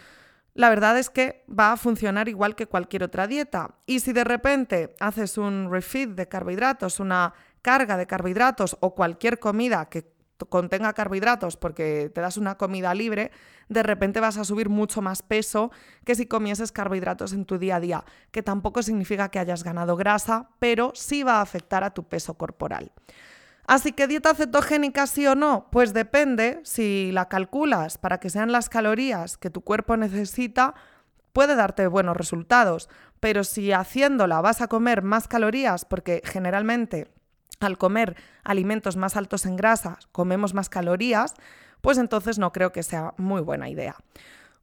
la 0.57 0.71
verdad 0.71 0.99
es 0.99 1.11
que 1.11 1.45
va 1.49 1.73
a 1.73 1.77
funcionar 1.77 2.29
igual 2.29 2.57
que 2.57 2.67
cualquier 2.67 3.05
otra 3.05 3.27
dieta. 3.27 3.75
Y 3.85 4.01
si 4.01 4.13
de 4.13 4.25
repente 4.25 4.95
haces 5.01 5.37
un 5.37 5.71
refeed 5.71 6.09
de 6.11 6.29
carbohidratos, 6.29 6.99
una 6.99 7.35
carga 7.61 7.99
de 7.99 8.07
carbohidratos 8.07 8.77
o 8.81 8.95
cualquier 8.95 9.39
comida 9.39 9.89
que 9.91 10.11
contenga 10.49 10.95
carbohidratos 10.95 11.57
porque 11.57 12.11
te 12.15 12.21
das 12.23 12.39
una 12.39 12.57
comida 12.57 12.95
libre, 12.95 13.31
de 13.69 13.83
repente 13.83 14.21
vas 14.21 14.39
a 14.39 14.45
subir 14.45 14.71
mucho 14.71 15.03
más 15.03 15.23
peso 15.23 15.71
que 16.05 16.15
si 16.15 16.27
comieses 16.27 16.73
carbohidratos 16.73 17.35
en 17.35 17.45
tu 17.45 17.59
día 17.59 17.77
a 17.77 17.81
día, 17.81 18.05
que 18.31 18.43
tampoco 18.43 18.83
significa 18.83 19.29
que 19.31 19.39
hayas 19.39 19.63
ganado 19.63 19.97
grasa, 19.97 20.49
pero 20.59 20.93
sí 20.95 21.23
va 21.23 21.35
a 21.35 21.43
afectar 21.43 21.85
a 21.85 21.93
tu 21.93 22.05
peso 22.05 22.35
corporal. 22.35 22.93
Así 23.67 23.93
que 23.93 24.07
dieta 24.07 24.35
cetogénica 24.35 25.07
sí 25.07 25.27
o 25.27 25.35
no, 25.35 25.67
pues 25.71 25.93
depende, 25.93 26.61
si 26.63 27.11
la 27.13 27.29
calculas 27.29 27.99
para 27.99 28.19
que 28.19 28.31
sean 28.31 28.53
las 28.53 28.69
calorías 28.69 29.37
que 29.37 29.51
tu 29.51 29.63
cuerpo 29.63 29.97
necesita, 29.97 30.75
puede 31.33 31.57
darte 31.57 31.89
buenos 31.89 32.17
resultados, 32.17 32.89
pero 33.19 33.43
si 33.43 33.73
haciéndola 33.73 34.41
vas 34.41 34.61
a 34.61 34.69
comer 34.69 35.03
más 35.03 35.27
calorías, 35.27 35.85
porque 35.85 36.23
generalmente 36.25 37.09
al 37.61 37.77
comer 37.77 38.17
alimentos 38.45 38.97
más 38.97 39.17
altos 39.17 39.47
en 39.47 39.57
grasas 39.57 40.07
comemos 40.13 40.55
más 40.55 40.69
calorías, 40.69 41.35
pues 41.81 41.99
entonces 41.99 42.39
no 42.39 42.53
creo 42.53 42.71
que 42.73 42.83
sea 42.83 43.15
muy 43.17 43.41
buena 43.41 43.69
idea. 43.69 43.97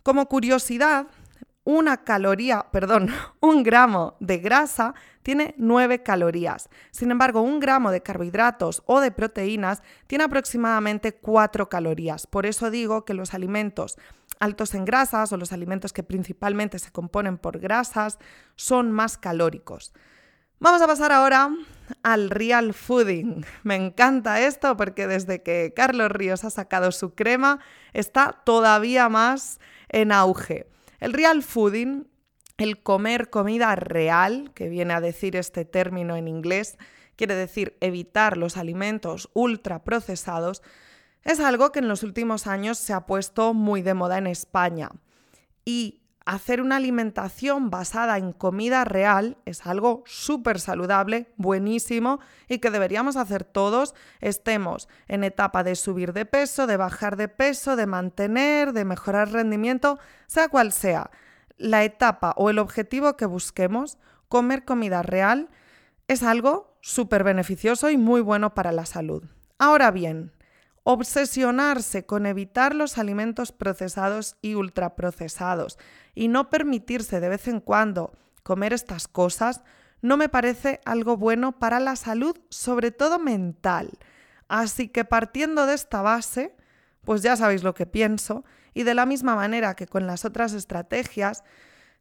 Como 0.04 0.28
curiosidad, 0.28 1.08
una 1.64 2.04
caloría, 2.04 2.68
perdón, 2.72 3.10
un 3.40 3.64
gramo 3.64 4.16
de 4.20 4.38
grasa 4.40 4.94
tiene 5.22 5.56
9 5.58 6.04
calorías. 6.04 6.70
Sin 6.92 7.12
embargo, 7.12 7.42
un 7.42 7.60
gramo 7.60 7.92
de 7.92 8.02
carbohidratos 8.02 8.84
o 8.86 9.00
de 9.00 9.12
proteínas 9.12 9.82
tiene 10.08 10.26
aproximadamente 10.26 11.14
4 11.14 11.70
calorías. 11.70 12.28
Por 12.28 12.46
eso 12.46 12.70
digo 12.70 13.06
que 13.06 13.14
los 13.14 13.34
alimentos 13.34 13.98
altos 14.40 14.74
en 14.76 14.84
grasas 14.84 15.32
o 15.32 15.38
los 15.38 15.54
alimentos 15.54 15.94
que 15.94 16.04
principalmente 16.04 16.80
se 16.80 16.92
componen 16.92 17.38
por 17.38 17.60
grasas 17.60 18.20
son 18.56 18.92
más 18.92 19.18
calóricos. 19.18 19.94
Vamos 20.60 20.82
a 20.82 20.88
pasar 20.88 21.12
ahora 21.12 21.50
al 22.04 22.30
real 22.30 22.74
fooding. 22.74 23.46
Me 23.64 23.76
encanta 23.76 24.42
esto 24.42 24.76
porque 24.78 25.08
desde 25.08 25.42
que 25.44 25.74
Carlos 25.76 26.12
Ríos 26.12 26.44
ha 26.44 26.50
sacado 26.50 26.92
su 26.92 27.16
crema 27.16 27.60
está 27.94 28.42
todavía 28.46 29.10
más 29.10 29.60
en 29.90 30.12
auge. 30.12 30.73
El 31.04 31.12
real 31.12 31.44
fooding, 31.44 32.08
el 32.56 32.82
comer 32.82 33.30
comida 33.30 33.76
real, 33.76 34.54
que 34.54 34.70
viene 34.70 34.94
a 34.94 35.02
decir 35.02 35.36
este 35.36 35.66
término 35.66 36.16
en 36.16 36.30
inglés, 36.30 36.78
quiere 37.18 37.36
decir 37.36 37.76
evitar 37.82 38.38
los 38.38 38.56
alimentos 38.56 39.30
ultraprocesados, 39.34 40.64
es 41.26 41.42
algo 41.42 41.74
que 41.74 41.80
en 41.80 41.90
los 41.90 42.04
últimos 42.04 42.48
años 42.48 42.78
se 42.78 42.94
ha 42.94 43.06
puesto 43.06 43.54
muy 43.54 43.82
de 43.82 43.96
moda 43.96 44.18
en 44.18 44.28
España. 44.28 44.92
Y 45.66 46.03
hacer 46.26 46.62
una 46.62 46.78
alimentación 46.78 47.70
basada 47.70 48.18
en 48.18 48.32
comida 48.32 48.86
real 48.86 49.38
es 49.46 49.66
algo 49.66 50.04
súper 50.06 50.60
saludable, 50.60 51.32
buenísimo 51.38 52.20
y 52.48 52.60
que 52.60 52.72
deberíamos 52.72 53.16
hacer 53.18 53.44
todos, 53.44 53.94
estemos 54.22 54.88
en 55.08 55.24
etapa 55.24 55.64
de 55.64 55.76
subir 55.76 56.14
de 56.14 56.26
peso, 56.26 56.68
de 56.68 56.78
bajar 56.78 57.18
de 57.18 57.28
peso, 57.28 57.76
de 57.76 57.88
mantener, 57.88 58.74
de 58.74 58.86
mejorar 58.86 59.32
rendimiento, 59.32 60.00
sea 60.28 60.48
cual 60.48 60.72
sea 60.72 61.12
la 61.58 61.84
etapa 61.84 62.34
o 62.38 62.50
el 62.50 62.60
objetivo 62.60 63.16
que 63.16 63.26
busquemos, 63.26 63.98
comer 64.28 64.66
comida 64.66 65.02
real 65.02 65.50
es 66.08 66.24
algo 66.24 66.78
súper 66.82 67.24
beneficioso 67.24 67.90
y 67.90 67.98
muy 67.98 68.22
bueno 68.22 68.54
para 68.54 68.72
la 68.72 68.86
salud. 68.86 69.24
Ahora 69.58 69.92
bien, 69.92 70.33
obsesionarse 70.84 72.06
con 72.06 72.26
evitar 72.26 72.76
los 72.76 72.98
alimentos 72.98 73.52
procesados 73.52 74.36
y 74.42 74.56
ultraprocesados 74.56 75.80
y 76.14 76.28
no 76.28 76.50
permitirse 76.50 77.20
de 77.20 77.30
vez 77.30 77.48
en 77.48 77.62
cuando 77.62 78.14
comer 78.44 78.74
estas 78.74 79.08
cosas 79.08 79.64
no 80.02 80.18
me 80.18 80.28
parece 80.28 80.82
algo 80.84 81.16
bueno 81.16 81.58
para 81.58 81.80
la 81.80 81.96
salud, 81.96 82.38
sobre 82.50 82.92
todo 82.92 83.20
mental. 83.20 83.98
Así 84.50 84.90
que 84.90 85.06
partiendo 85.06 85.66
de 85.66 85.76
esta 85.76 86.02
base, 86.02 86.56
pues 87.06 87.22
ya 87.22 87.38
sabéis 87.38 87.64
lo 87.64 87.74
que 87.74 87.86
pienso, 87.86 88.44
y 88.74 88.84
de 88.84 88.96
la 88.96 89.06
misma 89.06 89.36
manera 89.36 89.76
que 89.76 89.88
con 89.88 90.06
las 90.06 90.26
otras 90.26 90.52
estrategias, 90.52 91.44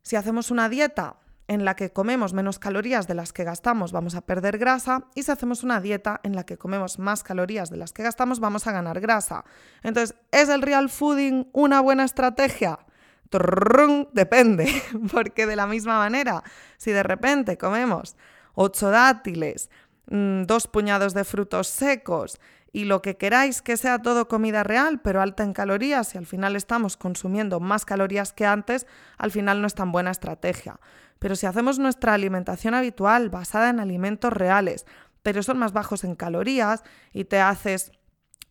si 0.02 0.16
hacemos 0.16 0.50
una 0.50 0.68
dieta 0.68 1.16
en 1.52 1.66
la 1.66 1.76
que 1.76 1.92
comemos 1.92 2.32
menos 2.32 2.58
calorías 2.58 3.06
de 3.06 3.14
las 3.14 3.32
que 3.32 3.44
gastamos 3.44 3.92
vamos 3.92 4.14
a 4.14 4.22
perder 4.22 4.56
grasa 4.56 5.04
y 5.14 5.22
si 5.22 5.30
hacemos 5.30 5.62
una 5.62 5.80
dieta 5.80 6.20
en 6.22 6.34
la 6.34 6.44
que 6.44 6.56
comemos 6.56 6.98
más 6.98 7.22
calorías 7.22 7.68
de 7.68 7.76
las 7.76 7.92
que 7.92 8.02
gastamos 8.02 8.40
vamos 8.40 8.66
a 8.66 8.72
ganar 8.72 9.00
grasa. 9.00 9.44
Entonces, 9.82 10.16
¿es 10.30 10.48
el 10.48 10.62
real 10.62 10.88
fooding 10.88 11.48
una 11.52 11.80
buena 11.80 12.04
estrategia? 12.04 12.78
depende, 14.12 14.66
porque 15.12 15.46
de 15.46 15.56
la 15.56 15.66
misma 15.66 15.96
manera, 15.96 16.42
si 16.76 16.90
de 16.90 17.02
repente 17.02 17.56
comemos 17.56 18.16
ocho 18.54 18.90
dátiles, 18.90 19.70
dos 20.06 20.66
puñados 20.66 21.14
de 21.14 21.24
frutos 21.24 21.68
secos 21.68 22.38
y 22.72 22.84
lo 22.84 23.00
que 23.00 23.16
queráis 23.16 23.62
que 23.62 23.78
sea 23.78 24.00
todo 24.00 24.28
comida 24.28 24.64
real, 24.64 25.00
pero 25.00 25.22
alta 25.22 25.44
en 25.44 25.52
calorías 25.52 26.14
y 26.14 26.18
al 26.18 26.26
final 26.26 26.56
estamos 26.56 26.96
consumiendo 26.96 27.60
más 27.60 27.84
calorías 27.84 28.32
que 28.32 28.44
antes, 28.44 28.86
al 29.16 29.30
final 29.30 29.60
no 29.60 29.66
es 29.66 29.74
tan 29.74 29.92
buena 29.92 30.10
estrategia. 30.10 30.78
Pero 31.22 31.36
si 31.36 31.46
hacemos 31.46 31.78
nuestra 31.78 32.14
alimentación 32.14 32.74
habitual 32.74 33.30
basada 33.30 33.70
en 33.70 33.78
alimentos 33.78 34.32
reales, 34.32 34.86
pero 35.22 35.44
son 35.44 35.56
más 35.56 35.72
bajos 35.72 36.02
en 36.02 36.16
calorías 36.16 36.82
y 37.12 37.26
te 37.26 37.40
haces 37.40 37.92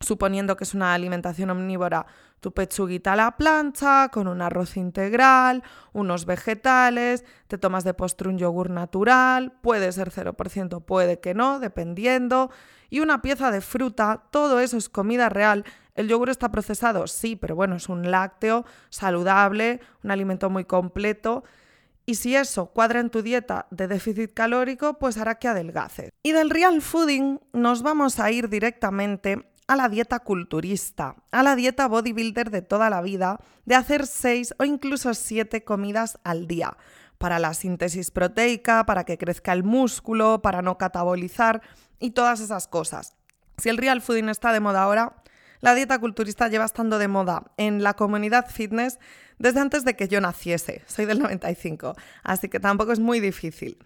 suponiendo 0.00 0.56
que 0.56 0.64
es 0.64 0.72
una 0.72 0.94
alimentación 0.94 1.50
omnívora, 1.50 2.06
tu 2.40 2.52
pechuguita 2.52 3.12
a 3.12 3.16
la 3.16 3.36
plancha, 3.36 4.08
con 4.08 4.26
un 4.26 4.40
arroz 4.40 4.78
integral, 4.78 5.62
unos 5.92 6.24
vegetales, 6.24 7.26
te 7.46 7.58
tomas 7.58 7.84
de 7.84 7.92
postre 7.92 8.30
un 8.30 8.38
yogur 8.38 8.70
natural, 8.70 9.52
puede 9.60 9.92
ser 9.92 10.10
0%, 10.10 10.82
puede 10.82 11.20
que 11.20 11.34
no, 11.34 11.60
dependiendo, 11.60 12.50
y 12.88 13.00
una 13.00 13.20
pieza 13.20 13.50
de 13.50 13.60
fruta, 13.60 14.22
todo 14.30 14.60
eso 14.60 14.78
es 14.78 14.88
comida 14.88 15.28
real. 15.28 15.66
¿El 15.94 16.08
yogur 16.08 16.30
está 16.30 16.50
procesado? 16.50 17.06
Sí, 17.06 17.36
pero 17.36 17.54
bueno, 17.54 17.76
es 17.76 17.90
un 17.90 18.10
lácteo 18.10 18.64
saludable, 18.88 19.80
un 20.02 20.10
alimento 20.10 20.48
muy 20.48 20.64
completo 20.64 21.44
y 22.04 22.16
si 22.16 22.34
eso 22.36 22.66
cuadra 22.66 23.00
en 23.00 23.10
tu 23.10 23.22
dieta 23.22 23.66
de 23.70 23.88
déficit 23.88 24.34
calórico, 24.34 24.98
pues 24.98 25.16
hará 25.16 25.36
que 25.36 25.48
adelgaces. 25.48 26.10
Y 26.22 26.32
del 26.32 26.50
real 26.50 26.82
fooding 26.82 27.40
nos 27.52 27.82
vamos 27.82 28.18
a 28.18 28.30
ir 28.30 28.48
directamente 28.48 29.48
a 29.68 29.76
la 29.76 29.88
dieta 29.88 30.18
culturista, 30.18 31.16
a 31.30 31.42
la 31.42 31.54
dieta 31.54 31.86
bodybuilder 31.86 32.50
de 32.50 32.62
toda 32.62 32.90
la 32.90 33.00
vida, 33.00 33.38
de 33.64 33.76
hacer 33.76 34.06
seis 34.06 34.54
o 34.58 34.64
incluso 34.64 35.14
siete 35.14 35.64
comidas 35.64 36.18
al 36.24 36.46
día, 36.46 36.76
para 37.18 37.38
la 37.38 37.54
síntesis 37.54 38.10
proteica, 38.10 38.84
para 38.84 39.04
que 39.04 39.16
crezca 39.16 39.52
el 39.52 39.62
músculo, 39.62 40.42
para 40.42 40.60
no 40.62 40.76
catabolizar 40.78 41.62
y 42.00 42.10
todas 42.10 42.40
esas 42.40 42.66
cosas. 42.66 43.14
Si 43.58 43.68
el 43.68 43.78
real 43.78 44.02
fooding 44.02 44.28
está 44.28 44.52
de 44.52 44.60
moda 44.60 44.82
ahora, 44.82 45.22
La 45.64 45.76
dieta 45.76 46.00
culturista 46.00 46.48
lleva 46.48 46.64
estando 46.64 46.98
de 46.98 47.06
moda 47.06 47.52
en 47.56 47.84
la 47.84 47.94
comunidad 47.94 48.50
fitness 48.50 48.98
desde 49.42 49.58
antes 49.58 49.84
de 49.84 49.96
que 49.96 50.06
yo 50.06 50.20
naciese. 50.20 50.82
Soy 50.86 51.04
del 51.04 51.18
95, 51.18 51.96
así 52.22 52.48
que 52.48 52.60
tampoco 52.60 52.92
es 52.92 53.00
muy 53.00 53.18
difícil. 53.18 53.76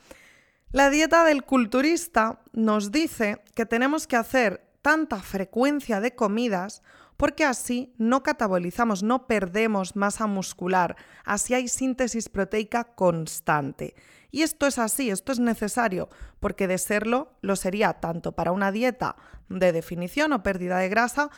La 0.70 0.90
dieta 0.90 1.24
del 1.24 1.44
culturista 1.44 2.40
nos 2.52 2.92
dice 2.92 3.38
que 3.54 3.64
tenemos 3.64 4.06
que 4.06 4.16
hacer 4.16 4.68
tanta 4.82 5.18
frecuencia 5.18 6.00
de 6.00 6.14
comidas 6.14 6.82
porque 7.16 7.46
así 7.46 7.94
no 7.96 8.22
catabolizamos, 8.22 9.02
no 9.02 9.26
perdemos 9.26 9.96
masa 9.96 10.26
muscular, 10.26 10.96
así 11.24 11.54
hay 11.54 11.68
síntesis 11.68 12.28
proteica 12.28 12.84
constante. 12.84 13.94
Y 14.30 14.42
esto 14.42 14.66
es 14.66 14.78
así, 14.78 15.08
esto 15.08 15.32
es 15.32 15.38
necesario, 15.38 16.10
porque 16.38 16.68
de 16.68 16.76
serlo 16.76 17.32
lo 17.40 17.56
sería 17.56 17.94
tanto 17.94 18.32
para 18.32 18.52
una 18.52 18.72
dieta 18.72 19.16
de 19.48 19.72
definición 19.72 20.34
o 20.34 20.42
pérdida 20.42 20.76
de 20.76 20.90
grasa, 20.90 21.30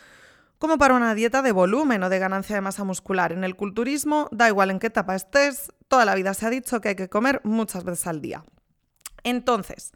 como 0.58 0.78
para 0.78 0.94
una 0.94 1.14
dieta 1.14 1.42
de 1.42 1.52
volumen 1.52 2.02
o 2.02 2.08
de 2.08 2.18
ganancia 2.18 2.56
de 2.56 2.60
masa 2.60 2.84
muscular. 2.84 3.32
En 3.32 3.44
el 3.44 3.56
culturismo, 3.56 4.28
da 4.32 4.48
igual 4.48 4.70
en 4.70 4.78
qué 4.78 4.88
etapa 4.88 5.14
estés, 5.14 5.72
toda 5.88 6.04
la 6.04 6.14
vida 6.14 6.34
se 6.34 6.46
ha 6.46 6.50
dicho 6.50 6.80
que 6.80 6.90
hay 6.90 6.96
que 6.96 7.08
comer 7.08 7.40
muchas 7.44 7.84
veces 7.84 8.06
al 8.06 8.20
día. 8.20 8.44
Entonces, 9.24 9.92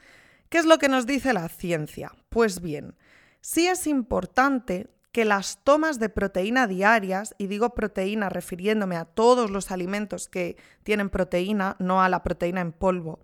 ¿qué 0.49 0.59
es 0.59 0.65
lo 0.65 0.79
que 0.79 0.89
nos 0.89 1.07
dice 1.07 1.33
la 1.33 1.49
ciencia? 1.49 2.13
Pues 2.29 2.61
bien, 2.61 2.97
sí 3.41 3.67
es 3.67 3.87
importante 3.87 4.89
que 5.13 5.25
las 5.27 5.59
tomas 5.63 5.99
de 5.99 6.09
proteína 6.09 6.67
diarias, 6.67 7.35
y 7.37 7.47
digo 7.47 7.75
proteína 7.75 8.31
refiriéndome 8.31 8.97
a 8.97 9.05
todos 9.05 9.51
los 9.51 9.71
alimentos 9.71 10.29
que 10.29 10.57
tienen 10.85 11.11
proteína, 11.11 11.77
no 11.79 12.03
a 12.03 12.09
la 12.09 12.23
proteína 12.23 12.63
en 12.63 12.73
polvo, 12.73 13.21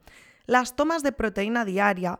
las 0.46 0.76
tomas 0.76 1.02
de 1.02 1.12
proteína 1.12 1.64
diaria 1.64 2.18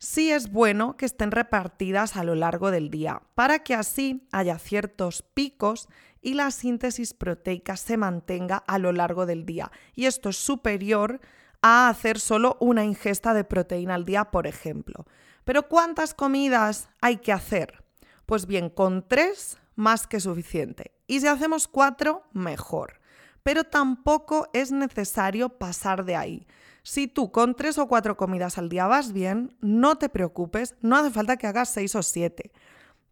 sí 0.00 0.32
es 0.32 0.50
bueno 0.50 0.96
que 0.96 1.04
estén 1.04 1.30
repartidas 1.30 2.16
a 2.16 2.24
lo 2.24 2.34
largo 2.34 2.70
del 2.70 2.90
día, 2.90 3.22
para 3.34 3.60
que 3.60 3.74
así 3.74 4.26
haya 4.32 4.58
ciertos 4.58 5.22
picos 5.22 5.88
y 6.22 6.34
la 6.34 6.50
síntesis 6.50 7.14
proteica 7.14 7.76
se 7.76 7.96
mantenga 7.96 8.56
a 8.56 8.78
lo 8.78 8.92
largo 8.92 9.26
del 9.26 9.44
día. 9.44 9.70
Y 9.94 10.06
esto 10.06 10.30
es 10.30 10.36
superior 10.36 11.20
a 11.62 11.88
hacer 11.88 12.18
solo 12.18 12.56
una 12.60 12.84
ingesta 12.84 13.34
de 13.34 13.44
proteína 13.44 13.94
al 13.94 14.06
día, 14.06 14.30
por 14.30 14.46
ejemplo. 14.46 15.06
Pero 15.44 15.68
¿cuántas 15.68 16.14
comidas 16.14 16.88
hay 17.02 17.18
que 17.18 17.32
hacer? 17.32 17.84
Pues 18.24 18.46
bien, 18.46 18.70
con 18.70 19.06
tres 19.06 19.58
más 19.76 20.06
que 20.06 20.20
suficiente. 20.20 20.92
Y 21.06 21.20
si 21.20 21.26
hacemos 21.26 21.68
cuatro, 21.68 22.22
mejor. 22.32 23.00
Pero 23.42 23.64
tampoco 23.64 24.48
es 24.54 24.72
necesario 24.72 25.58
pasar 25.58 26.04
de 26.04 26.16
ahí. 26.16 26.46
Si 26.82 27.08
tú 27.08 27.30
con 27.30 27.54
tres 27.54 27.78
o 27.78 27.88
cuatro 27.88 28.16
comidas 28.16 28.58
al 28.58 28.68
día 28.68 28.86
vas 28.86 29.12
bien, 29.12 29.56
no 29.60 29.96
te 29.96 30.08
preocupes, 30.08 30.74
no 30.80 30.96
hace 30.96 31.10
falta 31.10 31.36
que 31.36 31.46
hagas 31.46 31.68
seis 31.68 31.94
o 31.94 32.02
siete. 32.02 32.52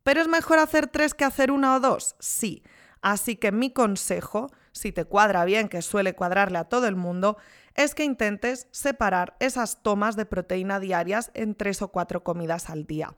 ¿Pero 0.03 0.21
es 0.21 0.29
mejor 0.29 0.59
hacer 0.59 0.87
tres 0.87 1.15
que 1.15 1.25
hacer 1.25 1.51
una 1.51 1.75
o 1.77 1.81
dos? 1.81 2.17
Sí. 2.19 2.63
Así 3.01 3.37
que 3.37 3.53
mi 3.53 3.73
consejo, 3.73 4.49
si 4.73 4.91
te 4.91 5.05
cuadra 5.05 5.45
bien, 5.45 5.69
que 5.69 5.83
suele 5.83 6.15
cuadrarle 6.15 6.59
a 6.59 6.65
todo 6.65 6.87
el 6.87 6.97
mundo, 6.97 7.37
es 7.75 7.95
que 7.95 8.05
intentes 8.05 8.67
separar 8.73 9.37
esas 9.39 9.83
tomas 9.83 10.17
de 10.17 10.27
proteína 10.27 10.81
diarias 10.81 11.31
en 11.35 11.55
tres 11.55 11.81
o 11.83 11.89
cuatro 11.89 12.25
comidas 12.25 12.71
al 12.71 12.87
día. 12.87 13.15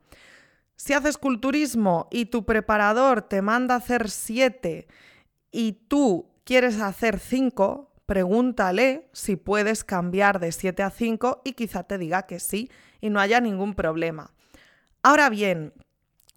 Si 0.76 0.92
haces 0.92 1.16
culturismo 1.16 2.08
y 2.10 2.26
tu 2.26 2.44
preparador 2.44 3.22
te 3.22 3.42
manda 3.42 3.74
hacer 3.74 4.10
siete 4.10 4.86
y 5.50 5.72
tú 5.88 6.30
quieres 6.44 6.80
hacer 6.80 7.18
cinco, 7.18 7.89
pregúntale 8.10 9.08
si 9.12 9.36
puedes 9.36 9.84
cambiar 9.84 10.40
de 10.40 10.50
7 10.50 10.82
a 10.82 10.90
5 10.90 11.42
y 11.44 11.52
quizá 11.52 11.84
te 11.84 11.96
diga 11.96 12.26
que 12.26 12.40
sí 12.40 12.68
y 13.00 13.08
no 13.08 13.20
haya 13.20 13.40
ningún 13.40 13.76
problema. 13.76 14.32
Ahora 15.00 15.30
bien, 15.30 15.72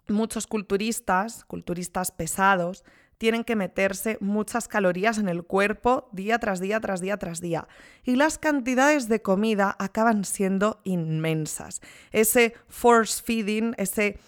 muchos 0.06 0.46
culturistas, 0.46 1.44
culturistas 1.44 2.12
pesados, 2.12 2.84
tienen 3.18 3.42
que 3.42 3.56
meterse 3.56 4.18
muchas 4.20 4.68
calorías 4.68 5.18
en 5.18 5.28
el 5.28 5.42
cuerpo 5.42 6.08
día 6.12 6.38
tras 6.38 6.60
día, 6.60 6.78
tras 6.78 7.00
día, 7.00 7.16
tras 7.16 7.40
día. 7.40 7.66
Y 8.04 8.14
las 8.14 8.38
cantidades 8.38 9.08
de 9.08 9.20
comida 9.20 9.74
acaban 9.80 10.24
siendo 10.24 10.80
inmensas. 10.84 11.80
Ese 12.12 12.54
force 12.68 13.20
feeding, 13.20 13.74
ese 13.78 14.20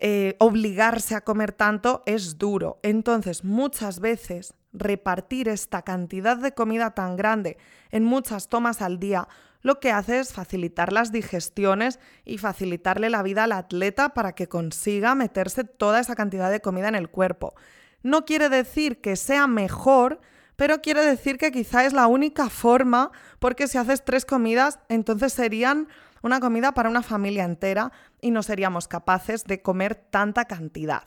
eh, 0.00 0.36
obligarse 0.38 1.14
a 1.14 1.20
comer 1.20 1.52
tanto 1.52 2.02
es 2.06 2.38
duro. 2.38 2.80
Entonces, 2.82 3.44
muchas 3.44 4.00
veces 4.00 4.54
repartir 4.72 5.48
esta 5.48 5.82
cantidad 5.82 6.36
de 6.36 6.52
comida 6.52 6.94
tan 6.94 7.16
grande 7.16 7.58
en 7.90 8.04
muchas 8.04 8.48
tomas 8.48 8.82
al 8.82 8.98
día 8.98 9.28
lo 9.62 9.78
que 9.78 9.90
hace 9.92 10.20
es 10.20 10.32
facilitar 10.32 10.92
las 10.92 11.12
digestiones 11.12 11.98
y 12.24 12.38
facilitarle 12.38 13.10
la 13.10 13.22
vida 13.22 13.44
al 13.44 13.52
atleta 13.52 14.10
para 14.10 14.32
que 14.32 14.48
consiga 14.48 15.14
meterse 15.14 15.64
toda 15.64 16.00
esa 16.00 16.16
cantidad 16.16 16.50
de 16.50 16.60
comida 16.60 16.88
en 16.88 16.94
el 16.94 17.10
cuerpo. 17.10 17.54
No 18.02 18.24
quiere 18.24 18.48
decir 18.48 19.00
que 19.00 19.16
sea 19.16 19.46
mejor, 19.46 20.20
pero 20.56 20.80
quiere 20.80 21.04
decir 21.04 21.36
que 21.36 21.52
quizá 21.52 21.84
es 21.84 21.92
la 21.92 22.06
única 22.06 22.48
forma, 22.48 23.10
porque 23.38 23.68
si 23.68 23.76
haces 23.76 24.04
tres 24.04 24.24
comidas, 24.24 24.78
entonces 24.88 25.32
serían 25.32 25.88
una 26.22 26.40
comida 26.40 26.72
para 26.72 26.88
una 26.88 27.02
familia 27.02 27.44
entera 27.44 27.92
y 28.20 28.30
no 28.30 28.42
seríamos 28.42 28.88
capaces 28.88 29.44
de 29.44 29.62
comer 29.62 29.94
tanta 29.94 30.44
cantidad. 30.46 31.04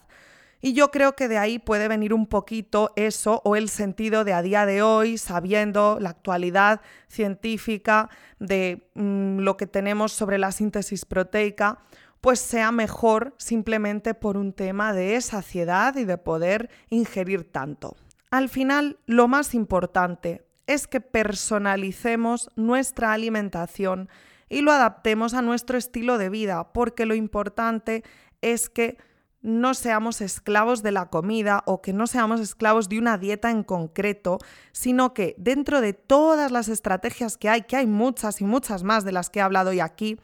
Y 0.65 0.71
yo 0.71 0.91
creo 0.91 1.13
que 1.13 1.27
de 1.27 1.37
ahí 1.37 1.59
puede 1.59 1.89
venir 1.89 2.13
un 2.13 2.25
poquito 2.25 2.93
eso 2.95 3.41
o 3.43 3.57
el 3.57 3.67
sentido 3.67 4.23
de 4.23 4.31
a 4.31 4.41
día 4.41 4.65
de 4.65 4.81
hoy, 4.81 5.17
sabiendo 5.17 5.97
la 5.99 6.11
actualidad 6.11 6.79
científica 7.09 8.09
de 8.39 8.89
mm, 8.93 9.39
lo 9.39 9.57
que 9.57 9.67
tenemos 9.67 10.13
sobre 10.13 10.37
la 10.37 10.53
síntesis 10.53 11.03
proteica, 11.03 11.79
pues 12.21 12.39
sea 12.39 12.71
mejor 12.71 13.35
simplemente 13.37 14.13
por 14.13 14.37
un 14.37 14.53
tema 14.53 14.93
de 14.93 15.19
saciedad 15.19 15.97
y 15.97 16.05
de 16.05 16.17
poder 16.17 16.69
ingerir 16.89 17.51
tanto. 17.51 17.97
Al 18.31 18.47
final, 18.47 18.97
lo 19.05 19.27
más 19.27 19.53
importante 19.55 20.45
es 20.65 20.87
que 20.87 21.01
personalicemos 21.01 22.49
nuestra 22.55 23.11
alimentación 23.11 24.07
y 24.53 24.61
lo 24.61 24.71
adaptemos 24.71 25.33
a 25.33 25.41
nuestro 25.41 25.77
estilo 25.77 26.17
de 26.17 26.29
vida, 26.29 26.71
porque 26.73 27.05
lo 27.05 27.15
importante 27.15 28.03
es 28.41 28.69
que 28.69 28.97
no 29.41 29.73
seamos 29.73 30.21
esclavos 30.21 30.83
de 30.83 30.91
la 30.91 31.09
comida 31.09 31.63
o 31.65 31.81
que 31.81 31.91
no 31.91 32.07
seamos 32.07 32.39
esclavos 32.39 32.87
de 32.87 32.97
una 32.97 33.17
dieta 33.17 33.51
en 33.51 33.63
concreto, 33.63 34.39
sino 34.71 35.13
que 35.13 35.35
dentro 35.37 35.81
de 35.81 35.91
todas 35.93 36.51
las 36.51 36.69
estrategias 36.69 37.37
que 37.37 37.49
hay, 37.49 37.63
que 37.63 37.75
hay 37.75 37.85
muchas 37.85 38.39
y 38.39 38.45
muchas 38.45 38.83
más 38.83 39.03
de 39.03 39.11
las 39.11 39.29
que 39.29 39.39
he 39.39 39.41
hablado 39.41 39.71
hoy 39.71 39.81
aquí, 39.81 40.17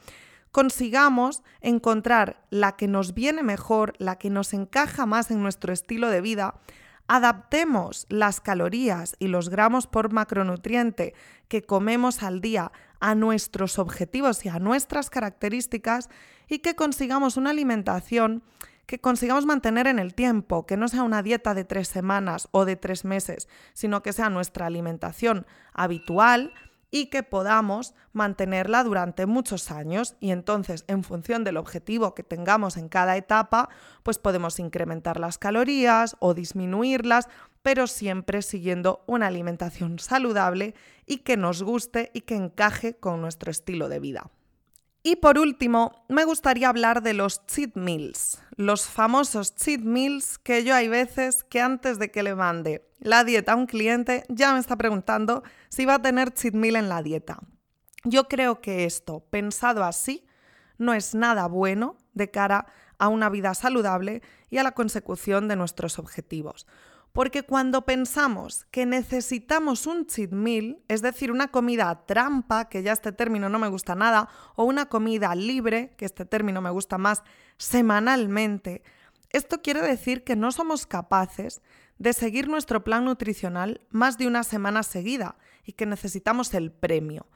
consigamos 0.52 1.44
encontrar 1.60 2.42
la 2.50 2.78
que 2.78 2.88
nos 2.88 3.14
viene 3.14 3.44
mejor, 3.44 3.94
la 3.98 4.18
que 4.18 4.30
nos 4.30 4.54
encaja 4.54 5.06
más 5.06 5.32
en 5.32 5.44
nuestro 5.44 5.74
estilo 5.74 6.10
de 6.10 6.22
vida, 6.22 6.56
adaptemos 7.10 8.06
las 8.08 8.40
calorías 8.40 9.16
y 9.18 9.28
los 9.28 9.50
gramos 9.50 9.88
por 9.88 10.14
macronutriente 10.14 11.16
que 11.48 11.64
comemos 11.64 12.22
al 12.22 12.40
día 12.40 12.72
a 13.00 13.16
nuestros 13.16 13.80
objetivos 13.80 14.46
y 14.46 14.50
a 14.50 14.60
nuestras 14.60 15.10
características 15.10 16.08
y 16.48 16.60
que 16.60 16.76
consigamos 16.76 17.36
una 17.36 17.50
alimentación 17.50 18.44
que 18.86 19.00
consigamos 19.00 19.46
mantener 19.46 19.88
en 19.88 20.00
el 20.00 20.14
tiempo, 20.14 20.66
que 20.66 20.78
no 20.78 20.88
sea 20.88 21.04
una 21.04 21.24
dieta 21.24 21.54
de 21.56 21.64
tres 21.64 21.88
semanas 21.88 22.48
o 22.52 22.66
de 22.66 22.76
tres 22.76 23.06
meses, 23.06 23.48
sino 23.74 24.04
que 24.04 24.14
sea 24.14 24.30
nuestra 24.30 24.68
alimentación 24.68 25.48
habitual 25.74 26.54
y 26.92 27.08
que 27.08 27.24
podamos 27.24 27.94
mantenerla 28.14 28.84
durante 28.84 29.26
muchos 29.26 29.72
años 29.72 30.16
y 30.20 30.32
entonces 30.32 30.86
en 30.88 31.04
función 31.04 31.44
del 31.44 31.58
objetivo 31.58 32.16
que 32.16 32.24
tengamos 32.24 32.78
en 32.78 32.90
cada 32.90 33.18
etapa, 33.18 33.70
pues 34.04 34.18
podemos 34.18 34.60
incrementar 34.60 35.20
las 35.20 35.38
calorías 35.38 36.16
o 36.20 36.34
disminuirlas, 36.34 37.30
pero 37.62 37.88
siempre 37.88 38.42
siguiendo 38.42 39.04
una 39.06 39.28
alimentación 39.28 40.00
saludable 40.00 40.74
y 41.06 41.18
que 41.18 41.38
nos 41.38 41.64
guste 41.64 42.12
y 42.14 42.22
que 42.22 42.36
encaje 42.36 42.96
con 42.98 43.22
nuestro 43.22 43.52
estilo 43.52 43.90
de 43.90 44.00
vida. 44.00 44.32
Y 45.02 45.16
por 45.18 45.40
último, 45.40 46.04
me 46.10 46.26
gustaría 46.26 46.68
hablar 46.68 47.02
de 47.02 47.14
los 47.14 47.46
cheat 47.48 47.76
meals, 47.76 48.38
los 48.58 48.86
famosos 48.86 49.56
cheat 49.56 49.80
meals 49.80 50.38
que 50.38 50.66
yo 50.66 50.76
hay 50.76 50.90
veces 50.90 51.44
que 51.46 51.62
antes 51.62 52.00
de 52.00 52.12
que 52.12 52.22
le 52.22 52.36
mande 52.36 52.86
la 53.00 53.24
dieta 53.24 53.54
a 53.54 53.56
un 53.56 53.66
cliente 53.66 54.26
ya 54.28 54.52
me 54.52 54.60
está 54.60 54.76
preguntando 54.76 55.44
si 55.70 55.86
va 55.86 55.96
a 55.96 56.02
tener 56.02 56.34
cheat 56.34 56.54
meal 56.54 56.76
en 56.76 56.90
la 56.90 57.02
dieta. 57.02 57.40
Yo 58.04 58.28
creo 58.28 58.60
que 58.60 58.84
esto, 58.84 59.26
pensado 59.30 59.86
así, 59.86 60.26
no 60.78 60.94
es 60.94 61.16
nada 61.16 61.48
bueno 61.48 61.96
de 62.14 62.30
cara 62.30 62.66
a 62.98 63.08
una 63.08 63.30
vida 63.30 63.54
saludable 63.54 64.22
y 64.50 64.58
a 64.58 64.64
la 64.64 64.74
consecución 64.74 65.48
de 65.48 65.56
nuestros 65.56 65.98
objetivos. 65.98 66.68
Porque 67.14 67.44
cuando 67.44 67.86
pensamos 67.86 68.66
que 68.72 68.86
necesitamos 68.86 69.88
un 69.88 70.06
cheat 70.06 70.32
meal, 70.32 70.82
es 70.88 71.02
decir, 71.02 71.32
una 71.32 71.50
comida 71.50 72.06
trampa, 72.06 72.70
que 72.70 72.84
ya 72.84 72.92
este 72.94 73.12
término 73.12 73.50
no 73.50 73.60
me 73.60 73.68
gusta 73.68 73.96
nada, 73.96 74.30
o 74.56 74.64
una 74.64 74.88
comida 74.88 75.34
libre, 75.36 75.96
que 75.98 76.06
este 76.06 76.26
término 76.26 76.62
me 76.62 76.70
gusta 76.70 76.98
más, 76.98 77.24
semanalmente, 77.58 78.84
esto 79.32 79.62
quiere 79.62 79.82
decir 79.82 80.24
que 80.24 80.36
no 80.36 80.52
somos 80.52 80.88
capaces 80.88 81.62
de 82.00 82.14
seguir 82.14 82.48
nuestro 82.48 82.84
plan 82.84 83.06
nutricional 83.06 83.82
más 83.90 84.18
de 84.18 84.26
una 84.26 84.44
semana 84.44 84.84
seguida 84.84 85.36
y 85.64 85.74
que 85.74 85.86
necesitamos 85.86 86.54
el 86.54 86.72
premio. 86.72 87.28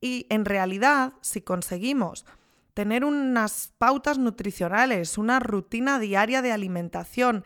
Y 0.00 0.26
en 0.30 0.44
realidad, 0.44 1.14
si 1.20 1.42
conseguimos 1.42 2.24
tener 2.72 3.04
unas 3.04 3.72
pautas 3.78 4.18
nutricionales, 4.18 5.18
una 5.18 5.38
rutina 5.38 5.98
diaria 5.98 6.42
de 6.42 6.52
alimentación, 6.52 7.44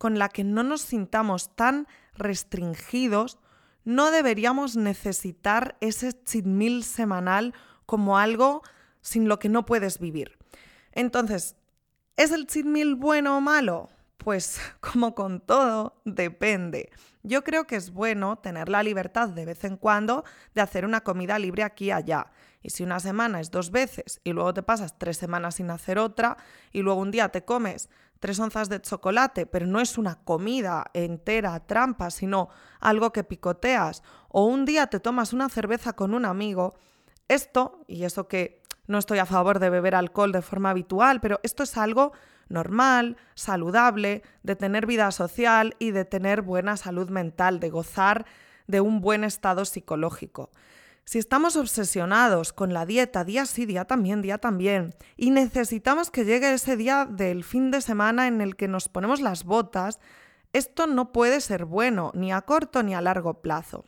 con 0.00 0.18
la 0.18 0.30
que 0.30 0.44
no 0.44 0.62
nos 0.62 0.80
sintamos 0.80 1.54
tan 1.54 1.86
restringidos, 2.14 3.38
no 3.84 4.10
deberíamos 4.10 4.74
necesitar 4.74 5.76
ese 5.82 6.14
cheat 6.24 6.46
meal 6.46 6.84
semanal 6.84 7.52
como 7.84 8.16
algo 8.16 8.62
sin 9.02 9.28
lo 9.28 9.38
que 9.38 9.50
no 9.50 9.66
puedes 9.66 9.98
vivir. 9.98 10.38
Entonces, 10.92 11.54
¿es 12.16 12.30
el 12.30 12.46
cheat 12.46 12.64
meal 12.64 12.94
bueno 12.94 13.36
o 13.36 13.42
malo? 13.42 13.90
Pues 14.16 14.58
como 14.80 15.14
con 15.14 15.38
todo, 15.38 16.00
depende. 16.06 16.90
Yo 17.22 17.44
creo 17.44 17.66
que 17.66 17.76
es 17.76 17.90
bueno 17.90 18.38
tener 18.38 18.70
la 18.70 18.82
libertad 18.82 19.28
de 19.28 19.44
vez 19.44 19.64
en 19.64 19.76
cuando 19.76 20.24
de 20.54 20.62
hacer 20.62 20.86
una 20.86 21.02
comida 21.02 21.38
libre 21.38 21.62
aquí 21.62 21.88
y 21.88 21.90
allá. 21.90 22.32
Y 22.62 22.70
si 22.70 22.84
una 22.84 23.00
semana 23.00 23.38
es 23.38 23.50
dos 23.50 23.70
veces 23.70 24.22
y 24.24 24.32
luego 24.32 24.54
te 24.54 24.62
pasas 24.62 24.98
tres 24.98 25.18
semanas 25.18 25.56
sin 25.56 25.70
hacer 25.70 25.98
otra 25.98 26.38
y 26.72 26.80
luego 26.80 27.00
un 27.02 27.10
día 27.10 27.28
te 27.28 27.44
comes 27.44 27.90
tres 28.20 28.38
onzas 28.38 28.68
de 28.68 28.80
chocolate, 28.80 29.46
pero 29.46 29.66
no 29.66 29.80
es 29.80 29.98
una 29.98 30.16
comida 30.22 30.84
entera, 30.92 31.58
trampa, 31.66 32.10
sino 32.10 32.48
algo 32.78 33.12
que 33.12 33.24
picoteas, 33.24 34.02
o 34.28 34.44
un 34.44 34.64
día 34.64 34.86
te 34.86 35.00
tomas 35.00 35.32
una 35.32 35.48
cerveza 35.48 35.94
con 35.94 36.14
un 36.14 36.24
amigo, 36.24 36.74
esto, 37.28 37.84
y 37.88 38.04
eso 38.04 38.28
que 38.28 38.62
no 38.86 38.98
estoy 38.98 39.18
a 39.18 39.26
favor 39.26 39.58
de 39.58 39.70
beber 39.70 39.94
alcohol 39.94 40.32
de 40.32 40.42
forma 40.42 40.70
habitual, 40.70 41.20
pero 41.20 41.40
esto 41.42 41.62
es 41.62 41.76
algo 41.76 42.12
normal, 42.48 43.16
saludable, 43.34 44.22
de 44.42 44.56
tener 44.56 44.84
vida 44.86 45.10
social 45.12 45.76
y 45.78 45.92
de 45.92 46.04
tener 46.04 46.42
buena 46.42 46.76
salud 46.76 47.08
mental, 47.08 47.60
de 47.60 47.70
gozar 47.70 48.26
de 48.66 48.80
un 48.80 49.00
buen 49.00 49.24
estado 49.24 49.64
psicológico. 49.64 50.50
Si 51.10 51.18
estamos 51.18 51.56
obsesionados 51.56 52.52
con 52.52 52.72
la 52.72 52.86
dieta 52.86 53.24
día 53.24 53.44
sí, 53.44 53.66
día 53.66 53.84
también, 53.84 54.22
día 54.22 54.38
también, 54.38 54.94
y 55.16 55.32
necesitamos 55.32 56.08
que 56.08 56.24
llegue 56.24 56.54
ese 56.54 56.76
día 56.76 57.04
del 57.04 57.42
fin 57.42 57.72
de 57.72 57.80
semana 57.80 58.28
en 58.28 58.40
el 58.40 58.54
que 58.54 58.68
nos 58.68 58.88
ponemos 58.88 59.20
las 59.20 59.42
botas, 59.42 59.98
esto 60.52 60.86
no 60.86 61.10
puede 61.10 61.40
ser 61.40 61.64
bueno, 61.64 62.12
ni 62.14 62.30
a 62.30 62.42
corto 62.42 62.84
ni 62.84 62.94
a 62.94 63.00
largo 63.00 63.42
plazo. 63.42 63.86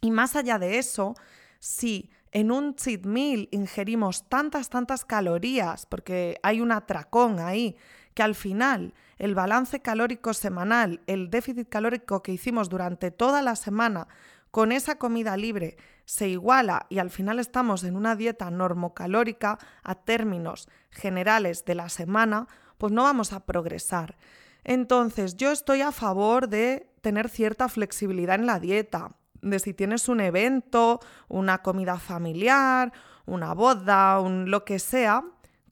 Y 0.00 0.10
más 0.10 0.34
allá 0.34 0.58
de 0.58 0.78
eso, 0.78 1.14
si 1.60 2.10
en 2.32 2.50
un 2.50 2.74
cheat 2.74 3.06
meal 3.06 3.48
ingerimos 3.52 4.28
tantas, 4.28 4.68
tantas 4.68 5.04
calorías, 5.04 5.86
porque 5.86 6.40
hay 6.42 6.60
un 6.60 6.72
atracón 6.72 7.38
ahí, 7.38 7.76
que 8.14 8.24
al 8.24 8.34
final 8.34 8.94
el 9.18 9.36
balance 9.36 9.80
calórico 9.80 10.34
semanal, 10.34 11.02
el 11.06 11.30
déficit 11.30 11.68
calórico 11.68 12.24
que 12.24 12.32
hicimos 12.32 12.68
durante 12.68 13.12
toda 13.12 13.42
la 13.42 13.54
semana 13.54 14.08
con 14.50 14.72
esa 14.72 14.98
comida 14.98 15.36
libre 15.36 15.76
se 16.04 16.28
iguala 16.28 16.86
y 16.88 16.98
al 16.98 17.10
final 17.10 17.38
estamos 17.38 17.84
en 17.84 17.96
una 17.96 18.16
dieta 18.16 18.50
normocalórica 18.50 19.58
a 19.82 19.94
términos 19.94 20.68
generales 20.90 21.64
de 21.64 21.74
la 21.74 21.88
semana, 21.88 22.48
pues 22.78 22.92
no 22.92 23.04
vamos 23.04 23.32
a 23.32 23.44
progresar. 23.44 24.16
Entonces, 24.64 25.36
yo 25.36 25.50
estoy 25.52 25.82
a 25.82 25.92
favor 25.92 26.48
de 26.48 26.90
tener 27.00 27.28
cierta 27.28 27.68
flexibilidad 27.68 28.36
en 28.36 28.46
la 28.46 28.60
dieta, 28.60 29.14
de 29.42 29.58
si 29.58 29.74
tienes 29.74 30.08
un 30.08 30.20
evento, 30.20 31.00
una 31.28 31.58
comida 31.58 31.98
familiar, 31.98 32.92
una 33.26 33.52
boda, 33.52 34.20
un 34.20 34.50
lo 34.50 34.64
que 34.64 34.78
sea, 34.78 35.22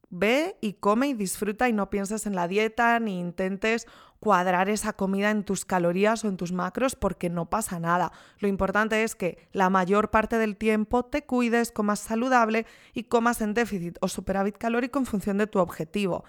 ve 0.09 0.57
y 0.61 0.73
come 0.73 1.07
y 1.07 1.13
disfruta 1.13 1.67
y 1.67 1.73
no 1.73 1.89
pienses 1.89 2.27
en 2.27 2.35
la 2.35 2.47
dieta 2.47 2.99
ni 2.99 3.19
intentes 3.19 3.87
cuadrar 4.23 4.69
esa 4.69 4.93
comida 4.93 5.31
en 5.31 5.43
tus 5.43 5.65
calorías 5.65 6.23
o 6.23 6.29
en 6.29 6.37
tus 6.37 6.53
macros 6.53 6.95
porque 6.95 7.29
no 7.29 7.49
pasa 7.49 7.77
nada. 7.77 8.13
Lo 8.39 8.47
importante 8.47 9.03
es 9.03 9.15
que 9.15 9.49
la 9.51 9.69
mayor 9.69 10.11
parte 10.11 10.37
del 10.37 10.55
tiempo 10.55 11.03
te 11.03 11.25
cuides, 11.25 11.73
comas 11.73 11.99
saludable 11.99 12.65
y 12.93 13.03
comas 13.03 13.41
en 13.41 13.53
déficit 13.53 13.97
o 13.99 14.07
superávit 14.07 14.57
calórico 14.57 14.97
en 14.97 15.05
función 15.05 15.39
de 15.39 15.47
tu 15.47 15.59
objetivo. 15.59 16.23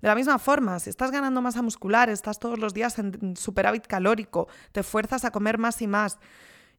De 0.00 0.06
la 0.06 0.14
misma 0.14 0.38
forma, 0.38 0.78
si 0.78 0.90
estás 0.90 1.10
ganando 1.10 1.42
masa 1.42 1.60
muscular, 1.60 2.08
estás 2.08 2.38
todos 2.38 2.60
los 2.60 2.72
días 2.72 2.96
en 3.00 3.36
superávit 3.36 3.84
calórico, 3.84 4.46
te 4.70 4.84
fuerzas 4.84 5.24
a 5.24 5.32
comer 5.32 5.58
más 5.58 5.82
y 5.82 5.88
más, 5.88 6.20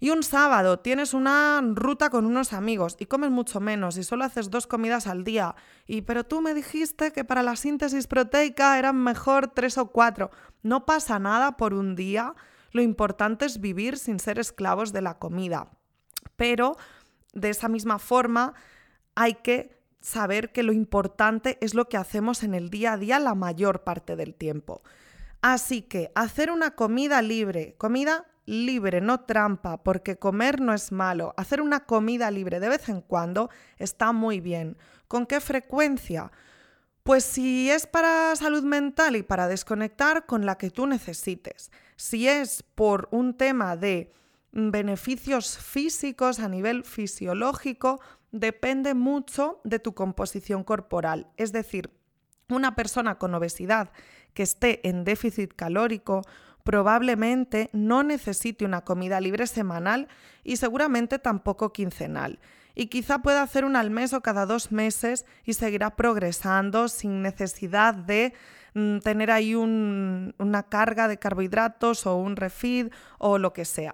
y 0.04 0.10
un 0.10 0.24
sábado 0.24 0.80
tienes 0.80 1.14
una 1.14 1.62
ruta 1.76 2.10
con 2.10 2.26
unos 2.26 2.54
amigos 2.54 2.98
y 2.98 3.06
comes 3.06 3.30
mucho 3.30 3.60
menos 3.60 3.98
y 3.98 4.04
solo 4.04 4.24
haces 4.24 4.50
dos 4.50 4.66
comidas 4.66 5.06
al 5.06 5.24
día. 5.24 5.54
Y 5.86 6.02
pero 6.02 6.26
tú 6.26 6.42
me 6.42 6.56
dijiste 6.56 7.14
que 7.14 7.24
para 7.24 7.44
la 7.44 7.56
síntesis 7.56 8.08
proteica 8.08 8.80
eran 8.80 8.98
mejor 8.98 9.50
tres 9.50 9.78
o 9.78 9.92
cuatro. 9.92 10.32
No 10.64 10.88
pasa 10.88 11.20
nada 11.20 11.56
por 11.56 11.76
un 11.76 11.96
día. 11.96 12.34
Lo 12.72 12.82
importante 12.82 13.46
es 13.46 13.62
vivir 13.62 13.96
sin 14.00 14.20
ser 14.20 14.40
esclavos 14.40 14.92
de 14.92 15.04
la 15.04 15.20
comida. 15.20 15.70
Pero 16.36 16.78
de 17.34 17.52
esa 17.52 17.70
misma 17.70 18.00
forma 18.00 18.56
hay 19.14 19.36
que 19.36 19.84
saber 20.00 20.52
que 20.52 20.64
lo 20.64 20.74
importante 20.74 21.60
es 21.62 21.76
lo 21.76 21.90
que 21.90 21.98
hacemos 21.98 22.42
en 22.42 22.56
el 22.56 22.72
día 22.72 22.94
a 22.94 22.98
día 22.98 23.20
la 23.20 23.36
mayor 23.36 23.84
parte 23.84 24.16
del 24.16 24.34
tiempo. 24.34 24.82
Así 25.44 25.84
que 25.84 26.12
hacer 26.16 26.50
una 26.50 26.72
comida 26.72 27.22
libre, 27.22 27.76
comida 27.78 28.26
libre, 28.46 29.02
no 29.02 29.22
trampa, 29.22 29.84
porque 29.84 30.18
comer 30.18 30.62
no 30.62 30.74
es 30.74 30.92
malo. 30.92 31.34
Hacer 31.38 31.62
una 31.62 31.82
comida 31.86 32.32
libre 32.32 32.60
de 32.60 32.70
vez 32.70 32.90
en 32.90 33.02
cuando 33.02 33.50
está 33.78 34.12
muy 34.12 34.40
bien. 34.40 34.78
¿Con 35.08 35.26
qué 35.26 35.40
frecuencia? 35.40 36.32
Pues 37.04 37.24
si 37.24 37.70
es 37.70 37.88
para 37.88 38.36
salud 38.36 38.64
mental 38.64 39.16
y 39.16 39.24
para 39.24 39.48
desconectar, 39.48 40.26
con 40.26 40.46
la 40.46 40.58
que 40.58 40.70
tú 40.70 40.86
necesites. 40.86 41.72
Si 41.96 42.28
es 42.28 42.64
por 42.64 43.08
un 43.12 43.36
tema 43.36 43.76
de 43.76 44.14
beneficios 44.52 45.58
físicos 45.58 46.40
a 46.40 46.50
nivel 46.50 46.84
fisiológico, 46.84 48.02
depende 48.32 48.94
mucho 48.94 49.62
de 49.64 49.80
tu 49.80 49.94
composición 49.94 50.64
corporal. 50.64 51.28
Es 51.38 51.52
decir, 51.52 51.92
una 52.50 52.76
persona 52.76 53.18
con 53.18 53.34
obesidad 53.34 53.92
que 54.34 54.44
esté 54.44 54.88
en 54.88 55.04
déficit 55.04 55.54
calórico 55.54 56.22
probablemente 56.64 57.70
no 57.74 58.04
necesite 58.04 58.66
una 58.66 58.82
comida 58.82 59.20
libre 59.20 59.48
semanal 59.48 60.08
y 60.44 60.58
seguramente 60.58 61.20
tampoco 61.20 61.74
quincenal. 61.74 62.40
Y 62.74 62.88
quizá 62.88 63.20
pueda 63.20 63.42
hacer 63.42 63.66
una 63.66 63.80
al 63.80 63.92
mes 63.92 64.14
o 64.14 64.22
cada 64.22 64.46
dos 64.46 64.72
meses 64.72 65.26
y 65.44 65.54
seguirá 65.54 65.96
progresando 65.96 66.88
sin 66.88 67.22
necesidad 67.22 67.94
de 67.94 68.34
mm, 68.74 69.00
tener 69.00 69.32
ahí 69.32 69.56
una 69.56 70.64
carga 70.70 71.08
de 71.08 71.18
carbohidratos 71.18 72.06
o 72.06 72.16
un 72.16 72.36
refeed 72.36 72.90
o 73.18 73.38
lo 73.38 73.52
que 73.54 73.66
sea. 73.66 73.94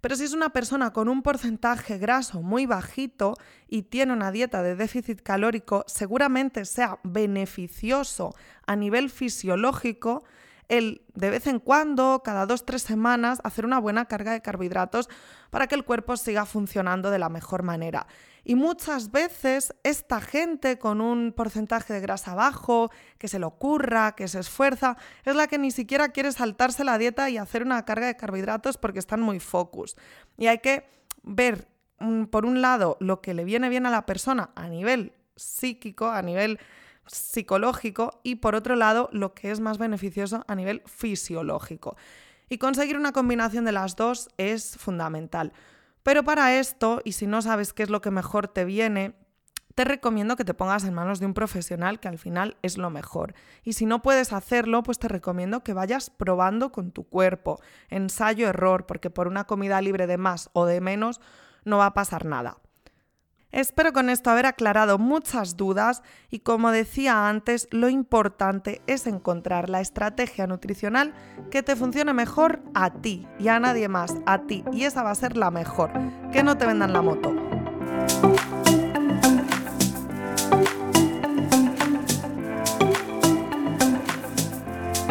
Pero 0.00 0.14
si 0.14 0.24
es 0.24 0.32
una 0.32 0.50
persona 0.50 0.92
con 0.92 1.08
un 1.08 1.22
porcentaje 1.22 1.98
graso 1.98 2.40
muy 2.40 2.66
bajito 2.66 3.34
y 3.66 3.82
tiene 3.82 4.12
una 4.12 4.30
dieta 4.30 4.62
de 4.62 4.76
déficit 4.76 5.22
calórico, 5.22 5.84
seguramente 5.88 6.64
sea 6.66 7.00
beneficioso 7.02 8.34
a 8.66 8.76
nivel 8.76 9.10
fisiológico 9.10 10.22
el 10.68 11.02
de 11.14 11.30
vez 11.30 11.46
en 11.46 11.58
cuando, 11.58 12.22
cada 12.24 12.46
dos, 12.46 12.64
tres 12.64 12.82
semanas, 12.82 13.40
hacer 13.42 13.64
una 13.64 13.78
buena 13.78 14.04
carga 14.04 14.32
de 14.32 14.42
carbohidratos 14.42 15.08
para 15.50 15.66
que 15.66 15.74
el 15.74 15.84
cuerpo 15.84 16.16
siga 16.16 16.44
funcionando 16.44 17.10
de 17.10 17.18
la 17.18 17.28
mejor 17.28 17.62
manera. 17.62 18.06
Y 18.44 18.54
muchas 18.54 19.10
veces 19.10 19.74
esta 19.82 20.20
gente 20.20 20.78
con 20.78 21.00
un 21.00 21.32
porcentaje 21.32 21.92
de 21.92 22.00
grasa 22.00 22.34
bajo, 22.34 22.90
que 23.18 23.28
se 23.28 23.38
le 23.38 23.46
ocurra, 23.46 24.12
que 24.12 24.28
se 24.28 24.40
esfuerza, 24.40 24.96
es 25.24 25.34
la 25.34 25.48
que 25.48 25.58
ni 25.58 25.70
siquiera 25.70 26.10
quiere 26.10 26.32
saltarse 26.32 26.84
la 26.84 26.98
dieta 26.98 27.28
y 27.28 27.36
hacer 27.36 27.62
una 27.62 27.84
carga 27.84 28.06
de 28.06 28.16
carbohidratos 28.16 28.78
porque 28.78 29.00
están 29.00 29.20
muy 29.20 29.40
focus. 29.40 29.96
Y 30.36 30.46
hay 30.46 30.58
que 30.58 30.88
ver, 31.22 31.68
mm, 31.98 32.24
por 32.24 32.46
un 32.46 32.62
lado, 32.62 32.96
lo 33.00 33.20
que 33.20 33.34
le 33.34 33.44
viene 33.44 33.68
bien 33.68 33.86
a 33.86 33.90
la 33.90 34.06
persona 34.06 34.50
a 34.54 34.68
nivel 34.68 35.12
psíquico, 35.36 36.08
a 36.08 36.22
nivel 36.22 36.58
psicológico 37.08 38.20
y 38.22 38.36
por 38.36 38.54
otro 38.54 38.76
lado 38.76 39.08
lo 39.12 39.34
que 39.34 39.50
es 39.50 39.60
más 39.60 39.78
beneficioso 39.78 40.44
a 40.46 40.54
nivel 40.54 40.82
fisiológico. 40.86 41.96
Y 42.48 42.58
conseguir 42.58 42.96
una 42.96 43.12
combinación 43.12 43.64
de 43.64 43.72
las 43.72 43.96
dos 43.96 44.28
es 44.38 44.76
fundamental. 44.76 45.52
Pero 46.02 46.24
para 46.24 46.58
esto, 46.58 47.02
y 47.04 47.12
si 47.12 47.26
no 47.26 47.42
sabes 47.42 47.72
qué 47.72 47.82
es 47.82 47.90
lo 47.90 48.00
que 48.00 48.10
mejor 48.10 48.48
te 48.48 48.64
viene, 48.64 49.14
te 49.74 49.84
recomiendo 49.84 50.34
que 50.34 50.44
te 50.44 50.54
pongas 50.54 50.82
en 50.84 50.94
manos 50.94 51.20
de 51.20 51.26
un 51.26 51.34
profesional 51.34 52.00
que 52.00 52.08
al 52.08 52.18
final 52.18 52.56
es 52.62 52.78
lo 52.78 52.90
mejor. 52.90 53.34
Y 53.62 53.74
si 53.74 53.86
no 53.86 54.02
puedes 54.02 54.32
hacerlo, 54.32 54.82
pues 54.82 54.98
te 54.98 55.06
recomiendo 55.06 55.62
que 55.62 55.72
vayas 55.72 56.10
probando 56.10 56.72
con 56.72 56.90
tu 56.90 57.04
cuerpo, 57.04 57.60
ensayo-error, 57.88 58.86
porque 58.86 59.10
por 59.10 59.28
una 59.28 59.44
comida 59.44 59.80
libre 59.80 60.08
de 60.08 60.18
más 60.18 60.50
o 60.52 60.66
de 60.66 60.80
menos 60.80 61.20
no 61.64 61.78
va 61.78 61.86
a 61.86 61.94
pasar 61.94 62.24
nada. 62.24 62.56
Espero 63.50 63.94
con 63.94 64.10
esto 64.10 64.30
haber 64.30 64.44
aclarado 64.44 64.98
muchas 64.98 65.56
dudas 65.56 66.02
y 66.30 66.40
como 66.40 66.70
decía 66.70 67.28
antes, 67.28 67.66
lo 67.70 67.88
importante 67.88 68.82
es 68.86 69.06
encontrar 69.06 69.70
la 69.70 69.80
estrategia 69.80 70.46
nutricional 70.46 71.14
que 71.50 71.62
te 71.62 71.74
funcione 71.74 72.12
mejor 72.12 72.60
a 72.74 72.90
ti 72.90 73.26
y 73.38 73.48
a 73.48 73.58
nadie 73.58 73.88
más, 73.88 74.14
a 74.26 74.40
ti. 74.42 74.64
Y 74.70 74.84
esa 74.84 75.02
va 75.02 75.12
a 75.12 75.14
ser 75.14 75.38
la 75.38 75.50
mejor, 75.50 75.90
que 76.30 76.42
no 76.42 76.58
te 76.58 76.66
vendan 76.66 76.92
la 76.92 77.00
moto. 77.00 77.34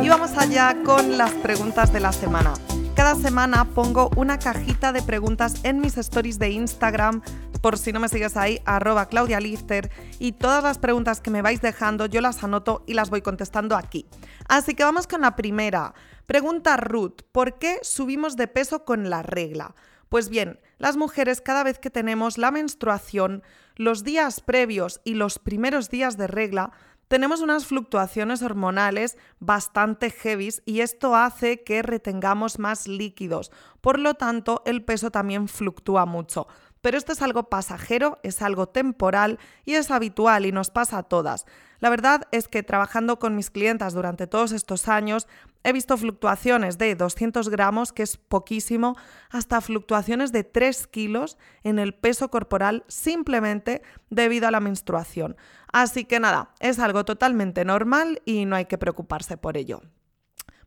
Y 0.04 0.10
vamos 0.10 0.38
allá 0.38 0.78
con 0.86 1.18
las 1.18 1.32
preguntas 1.34 1.92
de 1.92 2.00
la 2.02 2.12
semana. 2.12 2.54
Cada 2.98 3.14
semana 3.14 3.64
pongo 3.76 4.10
una 4.16 4.40
cajita 4.40 4.92
de 4.92 5.04
preguntas 5.04 5.64
en 5.64 5.82
mis 5.82 6.00
stories 6.00 6.40
de 6.40 6.50
Instagram 6.50 7.22
por 7.62 7.78
si 7.78 7.92
no 7.92 8.00
me 8.00 8.10
sigues 8.10 8.36
ahí, 8.36 8.60
arroba 8.66 9.06
Claudia 9.06 9.40
Lifter, 9.40 9.92
y 10.18 10.32
todas 10.32 10.64
las 10.64 10.80
preguntas 10.80 11.22
que 11.22 11.30
me 11.30 11.44
vais 11.44 11.62
dejando 11.62 12.08
yo 12.08 12.22
las 12.22 12.44
anoto 12.44 12.84
y 12.88 12.96
las 12.96 13.12
voy 13.12 13.22
contestando 13.22 13.76
aquí. 13.76 14.08
Así 14.50 14.74
que 14.74 14.84
vamos 14.84 15.06
con 15.06 15.22
la 15.22 15.36
primera. 15.36 15.94
Pregunta 16.26 16.76
Ruth, 16.76 17.22
¿por 17.32 17.60
qué 17.60 17.78
subimos 17.84 18.36
de 18.36 18.48
peso 18.48 18.84
con 18.84 19.12
la 19.12 19.22
regla? 19.22 19.76
Pues 20.10 20.30
bien, 20.30 20.60
las 20.80 20.98
mujeres 20.98 21.40
cada 21.40 21.64
vez 21.64 21.78
que 21.78 21.92
tenemos 21.92 22.40
la 22.40 22.50
menstruación, 22.50 23.44
los 23.76 24.04
días 24.04 24.42
previos 24.42 25.02
y 25.04 25.14
los 25.14 25.38
primeros 25.38 25.92
días 25.92 26.18
de 26.18 26.26
regla, 26.26 26.72
tenemos 27.08 27.42
unas 27.42 27.66
fluctuaciones 27.66 28.42
hormonales 28.42 29.18
bastante 29.40 30.10
heavies 30.10 30.62
y 30.66 30.82
esto 30.82 31.16
hace 31.16 31.64
que 31.64 31.82
retengamos 31.82 32.60
más 32.60 32.88
líquidos. 32.88 33.52
Por 33.82 34.00
lo 34.00 34.16
tanto, 34.16 34.62
el 34.66 34.84
peso 34.84 35.12
también 35.12 35.48
fluctúa 35.48 36.06
mucho. 36.06 36.48
Pero 36.82 36.98
esto 36.98 37.12
es 37.12 37.22
algo 37.22 37.50
pasajero, 37.50 38.20
es 38.24 38.42
algo 38.42 38.68
temporal 38.68 39.40
y 39.66 39.74
es 39.74 39.92
habitual 39.92 40.46
y 40.46 40.52
nos 40.52 40.70
pasa 40.70 41.00
a 41.00 41.04
todas. 41.04 41.46
La 41.80 41.90
verdad 41.90 42.24
es 42.32 42.48
que 42.48 42.64
trabajando 42.64 43.20
con 43.20 43.36
mis 43.36 43.50
clientas 43.52 43.94
durante 43.94 44.26
todos 44.28 44.52
estos 44.52 44.88
años 44.88 45.28
he 45.64 45.74
visto 45.74 45.98
fluctuaciones 45.98 46.78
de 46.78 46.96
200 46.96 47.50
gramos, 47.50 47.92
que 47.94 48.04
es 48.04 48.18
poquísimo, 48.18 48.96
hasta 49.30 49.62
fluctuaciones 49.62 50.32
de 50.32 50.44
3 50.44 50.88
kilos 50.88 51.38
en 51.64 51.78
el 51.78 51.94
peso 51.94 52.30
corporal 52.30 52.84
simplemente 52.88 53.82
debido 54.10 54.48
a 54.48 54.52
la 54.52 54.60
menstruación. 54.60 55.36
Así 55.72 56.06
que 56.06 56.20
nada, 56.20 56.54
es 56.60 56.80
algo 56.80 57.06
totalmente 57.06 57.66
normal 57.66 58.22
y 58.26 58.46
no 58.46 58.56
hay 58.56 58.66
que 58.66 58.78
preocuparse 58.78 59.38
por 59.38 59.58
ello. 59.58 59.82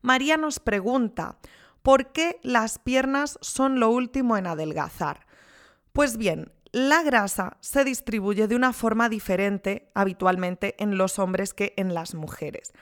María 0.03 0.37
nos 0.37 0.61
pregunta, 0.61 1.39
¿por 1.83 2.13
qué 2.13 2.39
las 2.43 2.79
piernas 2.79 3.39
son 3.41 3.81
lo 3.81 3.91
último 3.91 4.37
en 4.37 4.47
adelgazar? 4.47 5.27
Pues 5.93 6.17
bien, 6.17 6.53
la 6.73 7.03
grasa 7.03 7.57
se 7.61 7.85
distribuye 7.85 8.47
de 8.47 8.55
una 8.55 8.73
forma 8.73 9.09
diferente 9.09 9.89
habitualmente 9.95 10.77
en 10.79 10.97
los 10.97 11.19
hombres 11.19 11.53
que 11.53 11.75
en 11.77 11.95
las 11.95 12.15
mujeres. 12.15 12.73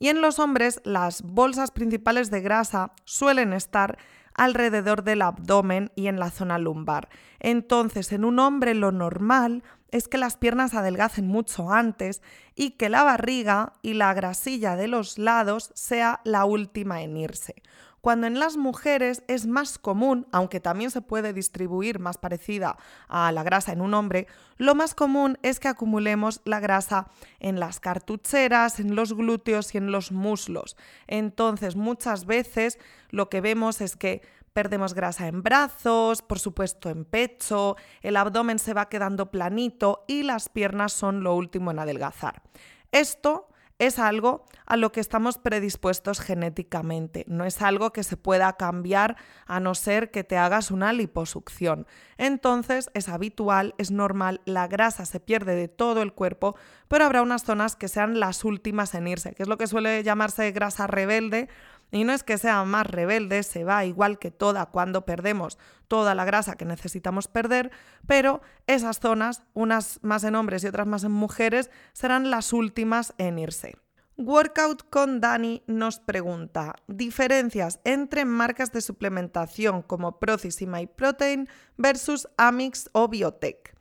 Y 0.00 0.08
en 0.08 0.20
los 0.20 0.40
hombres 0.40 0.80
las 0.84 1.22
bolsas 1.22 1.70
principales 1.70 2.30
de 2.30 2.40
grasa 2.40 2.92
suelen 3.04 3.52
estar 3.52 3.98
alrededor 4.34 5.04
del 5.04 5.22
abdomen 5.22 5.92
y 5.94 6.08
en 6.08 6.18
la 6.18 6.30
zona 6.30 6.58
lumbar. 6.58 7.08
Entonces, 7.40 8.12
en 8.12 8.24
un 8.24 8.38
hombre 8.38 8.74
lo 8.74 8.92
normal 8.92 9.62
es 9.90 10.06
que 10.06 10.18
las 10.18 10.36
piernas 10.36 10.74
adelgacen 10.74 11.26
mucho 11.26 11.72
antes 11.72 12.22
y 12.54 12.72
que 12.72 12.88
la 12.88 13.04
barriga 13.04 13.72
y 13.82 13.94
la 13.94 14.14
grasilla 14.14 14.76
de 14.76 14.88
los 14.88 15.18
lados 15.18 15.70
sea 15.74 16.20
la 16.24 16.44
última 16.44 17.02
en 17.02 17.16
irse 17.16 17.62
cuando 18.00 18.26
en 18.26 18.38
las 18.38 18.56
mujeres 18.56 19.22
es 19.28 19.46
más 19.46 19.78
común, 19.78 20.26
aunque 20.32 20.60
también 20.60 20.90
se 20.90 21.00
puede 21.00 21.32
distribuir 21.32 21.98
más 21.98 22.18
parecida 22.18 22.76
a 23.08 23.32
la 23.32 23.42
grasa 23.42 23.72
en 23.72 23.80
un 23.80 23.94
hombre, 23.94 24.26
lo 24.56 24.74
más 24.74 24.94
común 24.94 25.38
es 25.42 25.60
que 25.60 25.68
acumulemos 25.68 26.40
la 26.44 26.60
grasa 26.60 27.08
en 27.40 27.60
las 27.60 27.80
cartucheras, 27.80 28.80
en 28.80 28.94
los 28.94 29.14
glúteos 29.14 29.74
y 29.74 29.78
en 29.78 29.90
los 29.90 30.12
muslos. 30.12 30.76
Entonces, 31.06 31.76
muchas 31.76 32.26
veces 32.26 32.78
lo 33.10 33.28
que 33.28 33.40
vemos 33.40 33.80
es 33.80 33.96
que 33.96 34.22
perdemos 34.52 34.94
grasa 34.94 35.28
en 35.28 35.42
brazos, 35.42 36.22
por 36.22 36.38
supuesto 36.38 36.90
en 36.90 37.04
pecho, 37.04 37.76
el 38.02 38.16
abdomen 38.16 38.58
se 38.58 38.74
va 38.74 38.88
quedando 38.88 39.30
planito 39.30 40.04
y 40.08 40.22
las 40.24 40.48
piernas 40.48 40.92
son 40.92 41.22
lo 41.22 41.34
último 41.34 41.70
en 41.70 41.78
adelgazar. 41.78 42.42
Esto 42.90 43.47
es 43.78 43.98
algo 43.98 44.44
a 44.66 44.76
lo 44.76 44.92
que 44.92 45.00
estamos 45.00 45.38
predispuestos 45.38 46.20
genéticamente, 46.20 47.24
no 47.28 47.44
es 47.44 47.62
algo 47.62 47.92
que 47.92 48.02
se 48.02 48.16
pueda 48.16 48.52
cambiar 48.54 49.16
a 49.46 49.60
no 49.60 49.74
ser 49.74 50.10
que 50.10 50.24
te 50.24 50.36
hagas 50.36 50.70
una 50.70 50.92
liposucción. 50.92 51.86
Entonces 52.16 52.90
es 52.94 53.08
habitual, 53.08 53.74
es 53.78 53.90
normal, 53.90 54.40
la 54.44 54.66
grasa 54.66 55.06
se 55.06 55.20
pierde 55.20 55.54
de 55.54 55.68
todo 55.68 56.02
el 56.02 56.12
cuerpo, 56.12 56.56
pero 56.88 57.04
habrá 57.04 57.22
unas 57.22 57.44
zonas 57.44 57.76
que 57.76 57.88
sean 57.88 58.20
las 58.20 58.44
últimas 58.44 58.94
en 58.94 59.06
irse, 59.06 59.34
que 59.34 59.44
es 59.44 59.48
lo 59.48 59.56
que 59.56 59.66
suele 59.66 60.02
llamarse 60.02 60.50
grasa 60.50 60.86
rebelde 60.86 61.48
y 61.90 62.04
no 62.04 62.12
es 62.12 62.22
que 62.22 62.38
sea 62.38 62.64
más 62.64 62.86
rebelde, 62.86 63.42
se 63.42 63.64
va 63.64 63.84
igual 63.84 64.18
que 64.18 64.30
toda 64.30 64.66
cuando 64.66 65.04
perdemos 65.04 65.58
toda 65.88 66.14
la 66.14 66.24
grasa 66.24 66.56
que 66.56 66.64
necesitamos 66.64 67.28
perder, 67.28 67.70
pero 68.06 68.42
esas 68.66 69.00
zonas, 69.00 69.42
unas 69.54 69.98
más 70.02 70.22
en 70.24 70.34
hombres 70.34 70.62
y 70.62 70.66
otras 70.68 70.86
más 70.86 71.04
en 71.04 71.12
mujeres, 71.12 71.70
serán 71.92 72.30
las 72.30 72.52
últimas 72.52 73.14
en 73.18 73.38
irse. 73.38 73.76
Workout 74.18 74.90
con 74.90 75.20
Dani 75.20 75.62
nos 75.68 76.00
pregunta, 76.00 76.74
diferencias 76.88 77.80
entre 77.84 78.24
marcas 78.24 78.72
de 78.72 78.80
suplementación 78.80 79.82
como 79.82 80.18
Procis 80.18 80.60
y 80.60 80.66
MyProtein 80.66 81.48
versus 81.76 82.28
Amix 82.36 82.90
o 82.92 83.06
Biotech. 83.06 83.76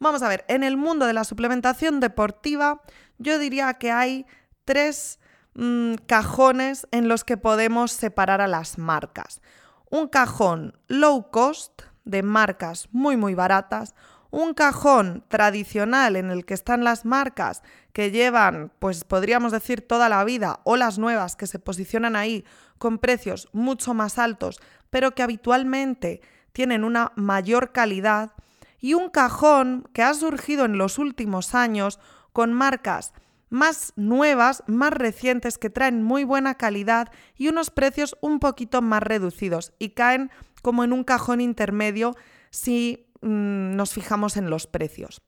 Vamos 0.00 0.22
a 0.22 0.28
ver, 0.28 0.44
en 0.48 0.64
el 0.64 0.78
mundo 0.78 1.06
de 1.06 1.12
la 1.12 1.24
suplementación 1.24 2.00
deportiva 2.00 2.82
yo 3.18 3.38
diría 3.38 3.74
que 3.74 3.92
hay 3.92 4.26
tres 4.64 5.18
Mm, 5.54 5.94
cajones 6.06 6.88
en 6.90 7.06
los 7.06 7.22
que 7.22 7.36
podemos 7.36 7.92
separar 7.92 8.40
a 8.40 8.48
las 8.48 8.76
marcas. 8.76 9.40
Un 9.88 10.08
cajón 10.08 10.76
low 10.88 11.30
cost 11.30 11.82
de 12.04 12.24
marcas 12.24 12.88
muy 12.90 13.16
muy 13.16 13.34
baratas, 13.34 13.94
un 14.32 14.52
cajón 14.52 15.24
tradicional 15.28 16.16
en 16.16 16.30
el 16.30 16.44
que 16.44 16.54
están 16.54 16.82
las 16.82 17.04
marcas 17.04 17.62
que 17.92 18.10
llevan, 18.10 18.72
pues 18.80 19.04
podríamos 19.04 19.52
decir 19.52 19.86
toda 19.86 20.08
la 20.08 20.24
vida, 20.24 20.58
o 20.64 20.76
las 20.76 20.98
nuevas 20.98 21.36
que 21.36 21.46
se 21.46 21.60
posicionan 21.60 22.16
ahí 22.16 22.44
con 22.78 22.98
precios 22.98 23.48
mucho 23.52 23.94
más 23.94 24.18
altos, 24.18 24.60
pero 24.90 25.14
que 25.14 25.22
habitualmente 25.22 26.20
tienen 26.52 26.82
una 26.82 27.12
mayor 27.14 27.70
calidad, 27.70 28.32
y 28.80 28.94
un 28.94 29.08
cajón 29.08 29.88
que 29.92 30.02
ha 30.02 30.12
surgido 30.12 30.64
en 30.64 30.78
los 30.78 30.98
últimos 30.98 31.54
años 31.54 32.00
con 32.32 32.52
marcas 32.52 33.12
más 33.54 33.92
nuevas, 33.94 34.64
más 34.66 34.92
recientes, 34.92 35.58
que 35.58 35.70
traen 35.70 36.02
muy 36.02 36.24
buena 36.24 36.56
calidad 36.56 37.08
y 37.36 37.48
unos 37.48 37.70
precios 37.70 38.16
un 38.20 38.40
poquito 38.40 38.82
más 38.82 39.02
reducidos 39.02 39.72
y 39.78 39.90
caen 39.90 40.30
como 40.60 40.82
en 40.82 40.92
un 40.92 41.04
cajón 41.04 41.40
intermedio 41.40 42.16
si 42.50 43.06
mm, 43.22 43.76
nos 43.76 43.92
fijamos 43.92 44.36
en 44.36 44.50
los 44.50 44.66
precios. 44.66 45.22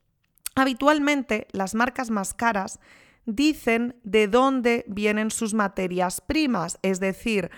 Habitualmente 0.55 1.47
las 1.51 1.73
marcas 1.73 2.09
más 2.09 2.33
caras 2.33 2.79
dicen 3.25 3.95
de 4.03 4.27
dónde 4.27 4.83
vienen 4.87 5.31
sus 5.31 5.53
materias 5.53 6.19
primas, 6.19 6.79
es 6.81 6.99
decir, 6.99 7.49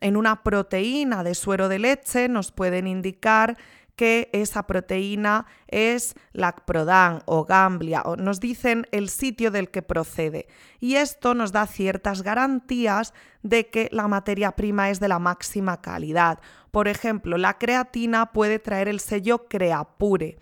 en 0.00 0.16
una 0.16 0.42
proteína 0.42 1.22
de 1.22 1.34
suero 1.34 1.68
de 1.68 1.78
leche 1.78 2.28
nos 2.28 2.50
pueden 2.50 2.86
indicar 2.86 3.56
que 3.98 4.30
esa 4.32 4.68
proteína 4.68 5.46
es 5.66 6.14
lacprodan 6.32 7.22
o 7.26 7.44
gamblia, 7.44 8.02
o 8.02 8.14
nos 8.14 8.38
dicen 8.38 8.86
el 8.92 9.08
sitio 9.08 9.50
del 9.50 9.72
que 9.72 9.82
procede. 9.82 10.46
Y 10.78 10.94
esto 10.94 11.34
nos 11.34 11.50
da 11.50 11.66
ciertas 11.66 12.22
garantías 12.22 13.12
de 13.42 13.70
que 13.70 13.88
la 13.90 14.06
materia 14.06 14.52
prima 14.52 14.88
es 14.88 15.00
de 15.00 15.08
la 15.08 15.18
máxima 15.18 15.80
calidad. 15.80 16.38
Por 16.70 16.86
ejemplo, 16.86 17.38
la 17.38 17.58
creatina 17.58 18.32
puede 18.32 18.60
traer 18.60 18.86
el 18.86 19.00
sello 19.00 19.48
Creapure. 19.48 20.38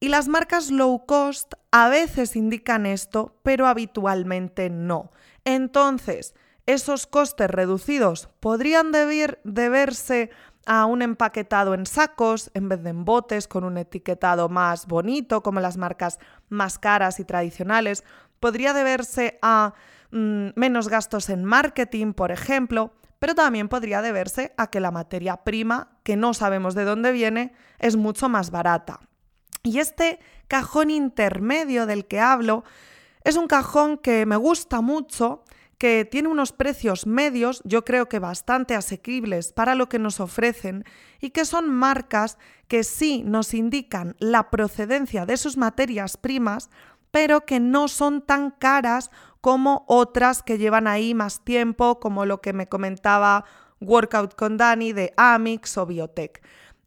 Y 0.00 0.08
las 0.08 0.26
marcas 0.26 0.70
low 0.70 1.04
cost 1.04 1.52
a 1.70 1.90
veces 1.90 2.36
indican 2.36 2.86
esto, 2.86 3.38
pero 3.42 3.66
habitualmente 3.66 4.70
no. 4.70 5.12
Entonces, 5.44 6.34
esos 6.64 7.06
costes 7.06 7.50
reducidos 7.50 8.28
podrían 8.40 8.92
deberse 8.92 10.30
a 10.68 10.84
un 10.84 11.00
empaquetado 11.00 11.72
en 11.72 11.86
sacos 11.86 12.50
en 12.52 12.68
vez 12.68 12.82
de 12.82 12.90
en 12.90 13.06
botes 13.06 13.48
con 13.48 13.64
un 13.64 13.78
etiquetado 13.78 14.50
más 14.50 14.86
bonito, 14.86 15.42
como 15.42 15.60
las 15.60 15.78
marcas 15.78 16.18
más 16.50 16.78
caras 16.78 17.18
y 17.20 17.24
tradicionales. 17.24 18.04
Podría 18.38 18.74
deberse 18.74 19.38
a 19.40 19.72
mm, 20.10 20.48
menos 20.56 20.88
gastos 20.88 21.30
en 21.30 21.44
marketing, 21.44 22.12
por 22.12 22.30
ejemplo, 22.30 22.92
pero 23.18 23.34
también 23.34 23.70
podría 23.70 24.02
deberse 24.02 24.52
a 24.58 24.68
que 24.68 24.78
la 24.78 24.90
materia 24.90 25.38
prima, 25.38 25.96
que 26.02 26.16
no 26.16 26.34
sabemos 26.34 26.74
de 26.74 26.84
dónde 26.84 27.12
viene, 27.12 27.54
es 27.78 27.96
mucho 27.96 28.28
más 28.28 28.50
barata. 28.50 29.00
Y 29.62 29.78
este 29.78 30.20
cajón 30.48 30.90
intermedio 30.90 31.86
del 31.86 32.04
que 32.06 32.20
hablo 32.20 32.62
es 33.24 33.36
un 33.36 33.48
cajón 33.48 33.96
que 33.96 34.26
me 34.26 34.36
gusta 34.36 34.82
mucho 34.82 35.44
que 35.78 36.04
tiene 36.04 36.28
unos 36.28 36.52
precios 36.52 37.06
medios, 37.06 37.62
yo 37.64 37.84
creo 37.84 38.08
que 38.08 38.18
bastante 38.18 38.74
asequibles 38.74 39.52
para 39.52 39.76
lo 39.76 39.88
que 39.88 39.98
nos 39.98 40.18
ofrecen 40.20 40.84
y 41.20 41.30
que 41.30 41.44
son 41.44 41.70
marcas 41.70 42.36
que 42.66 42.84
sí 42.84 43.22
nos 43.24 43.54
indican 43.54 44.16
la 44.18 44.50
procedencia 44.50 45.24
de 45.24 45.36
sus 45.36 45.56
materias 45.56 46.16
primas, 46.16 46.68
pero 47.10 47.46
que 47.46 47.60
no 47.60 47.88
son 47.88 48.22
tan 48.22 48.50
caras 48.50 49.10
como 49.40 49.84
otras 49.86 50.42
que 50.42 50.58
llevan 50.58 50.86
ahí 50.86 51.14
más 51.14 51.44
tiempo, 51.44 52.00
como 52.00 52.26
lo 52.26 52.40
que 52.40 52.52
me 52.52 52.68
comentaba 52.68 53.44
Workout 53.80 54.34
con 54.34 54.56
Dani 54.56 54.92
de 54.92 55.14
Amix 55.16 55.78
o 55.78 55.86
Biotech. 55.86 56.42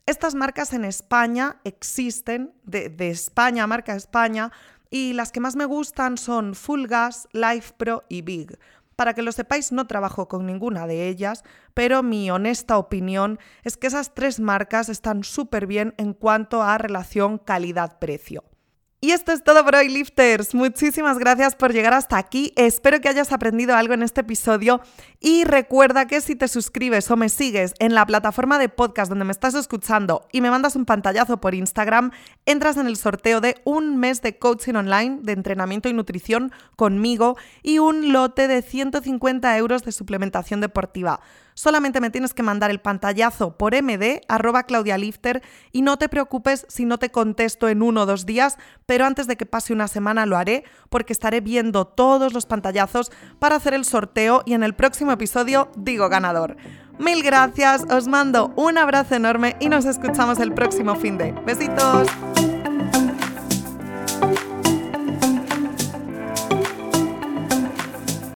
Estas 0.06 0.36
marcas 0.36 0.74
en 0.74 0.84
España 0.84 1.62
existen, 1.64 2.54
de, 2.64 2.94
España, 3.10 3.68
marca 3.68 3.96
España, 3.96 4.52
y 4.90 5.14
las 5.14 5.32
que 5.32 5.40
más 5.40 5.56
me 5.56 5.66
gustan 5.66 6.18
son 6.18 6.54
Full 6.54 6.88
Gas, 6.88 7.30
Life 7.32 7.76
Pro 7.78 8.04
y 8.10 8.22
Big. 8.22 8.60
Para 9.02 9.16
que 9.16 9.24
lo 9.24 9.32
sepáis, 9.32 9.72
no 9.72 9.88
trabajo 9.88 10.28
con 10.28 10.46
ninguna 10.46 10.86
de 10.86 11.08
ellas, 11.08 11.44
pero 11.74 12.04
mi 12.04 12.30
honesta 12.30 12.78
opinión 12.78 13.40
es 13.64 13.76
que 13.76 13.88
esas 13.88 14.14
tres 14.14 14.40
marcas 14.40 14.90
están 14.90 15.24
súper 15.24 15.66
bien 15.66 15.96
en 15.98 16.14
cuanto 16.14 16.62
a 16.62 16.78
relación 16.78 17.40
calidad-precio. 17.40 18.44
Y 19.04 19.14
esto 19.14 19.32
es 19.32 19.44
todo 19.44 19.66
por 19.66 19.74
hoy, 19.74 19.90
lifters. 19.90 20.54
Muchísimas 20.54 21.18
gracias 21.18 21.56
por 21.56 21.74
llegar 21.74 21.92
hasta 21.92 22.20
aquí. 22.20 22.54
Espero 22.56 23.02
que 23.02 23.10
hayas 23.10 23.32
aprendido 23.32 23.76
algo 23.76 23.96
en 23.96 24.04
este 24.04 24.22
episodio 24.22 24.80
y 25.20 25.44
recuerda 25.44 26.06
que 26.06 26.22
si 26.22 26.36
te 26.36 26.48
suscribes 26.48 27.10
o 27.10 27.18
me 27.18 27.30
sigues 27.30 27.74
en 27.80 27.96
la 27.96 28.06
plataforma 28.06 28.60
de 28.60 28.70
podcast 28.70 29.10
donde 29.10 29.26
me 29.26 29.32
estás 29.32 29.56
escuchando 29.56 30.28
y 30.32 30.42
me 30.42 30.52
mandas 30.52 30.76
un 30.76 30.86
pantallazo 30.86 31.42
por 31.42 31.56
Instagram, 31.56 32.12
entras 32.46 32.78
en 32.78 32.86
el 32.86 32.96
sorteo 32.96 33.42
de 33.42 33.56
un 33.64 33.98
mes 33.98 34.22
de 34.22 34.38
coaching 34.38 34.76
online 34.76 35.18
de 35.24 35.32
entrenamiento 35.32 35.90
y 35.90 35.94
nutrición 35.94 36.52
conmigo 36.76 37.38
y 37.64 37.80
un 37.80 38.14
lote 38.14 38.48
de 38.48 38.62
150 38.62 39.58
euros 39.58 39.84
de 39.84 39.94
suplementación 39.94 40.62
deportiva. 40.62 41.22
Solamente 41.54 42.02
me 42.02 42.10
tienes 42.10 42.34
que 42.34 42.44
mandar 42.44 42.72
el 42.72 42.80
pantallazo 42.80 43.58
por 43.58 43.74
md 43.82 44.22
arroba 44.28 44.64
claudialifter 44.64 45.42
y 45.72 45.82
no 45.82 45.98
te 45.98 46.10
preocupes 46.10 46.66
si 46.70 46.86
no 46.86 46.98
te 46.98 47.10
contesto 47.10 47.70
en 47.70 47.82
uno 47.82 48.02
o 48.02 48.06
dos 48.06 48.26
días, 48.26 48.58
pero 48.86 49.06
antes 49.06 49.28
de 49.28 49.38
que 49.38 49.46
pase 49.46 49.74
una 49.74 49.88
semana 49.88 50.26
lo 50.26 50.38
haré 50.38 50.64
porque 50.90 51.14
estaré 51.14 51.42
viendo 51.42 51.86
todos 51.86 52.34
los 52.34 52.46
pantallazos 52.46 53.12
para 53.40 53.56
hacer 53.56 53.74
el 53.74 53.86
sorteo 53.86 54.44
y 54.46 54.54
en 54.54 54.64
el 54.64 54.76
próximo 54.76 55.12
episodio 55.12 55.72
digo 55.76 56.10
ganador. 56.10 56.58
Mil 57.00 57.24
gracias, 57.24 57.84
os 57.90 58.08
mando 58.08 58.54
un 58.56 58.78
abrazo 58.78 59.16
enorme 59.16 59.56
y 59.60 59.70
nos 59.70 59.86
escuchamos 59.86 60.40
el 60.40 60.54
próximo 60.54 60.96
fin 60.96 61.18
de. 61.18 61.32
Besitos. 61.46 62.08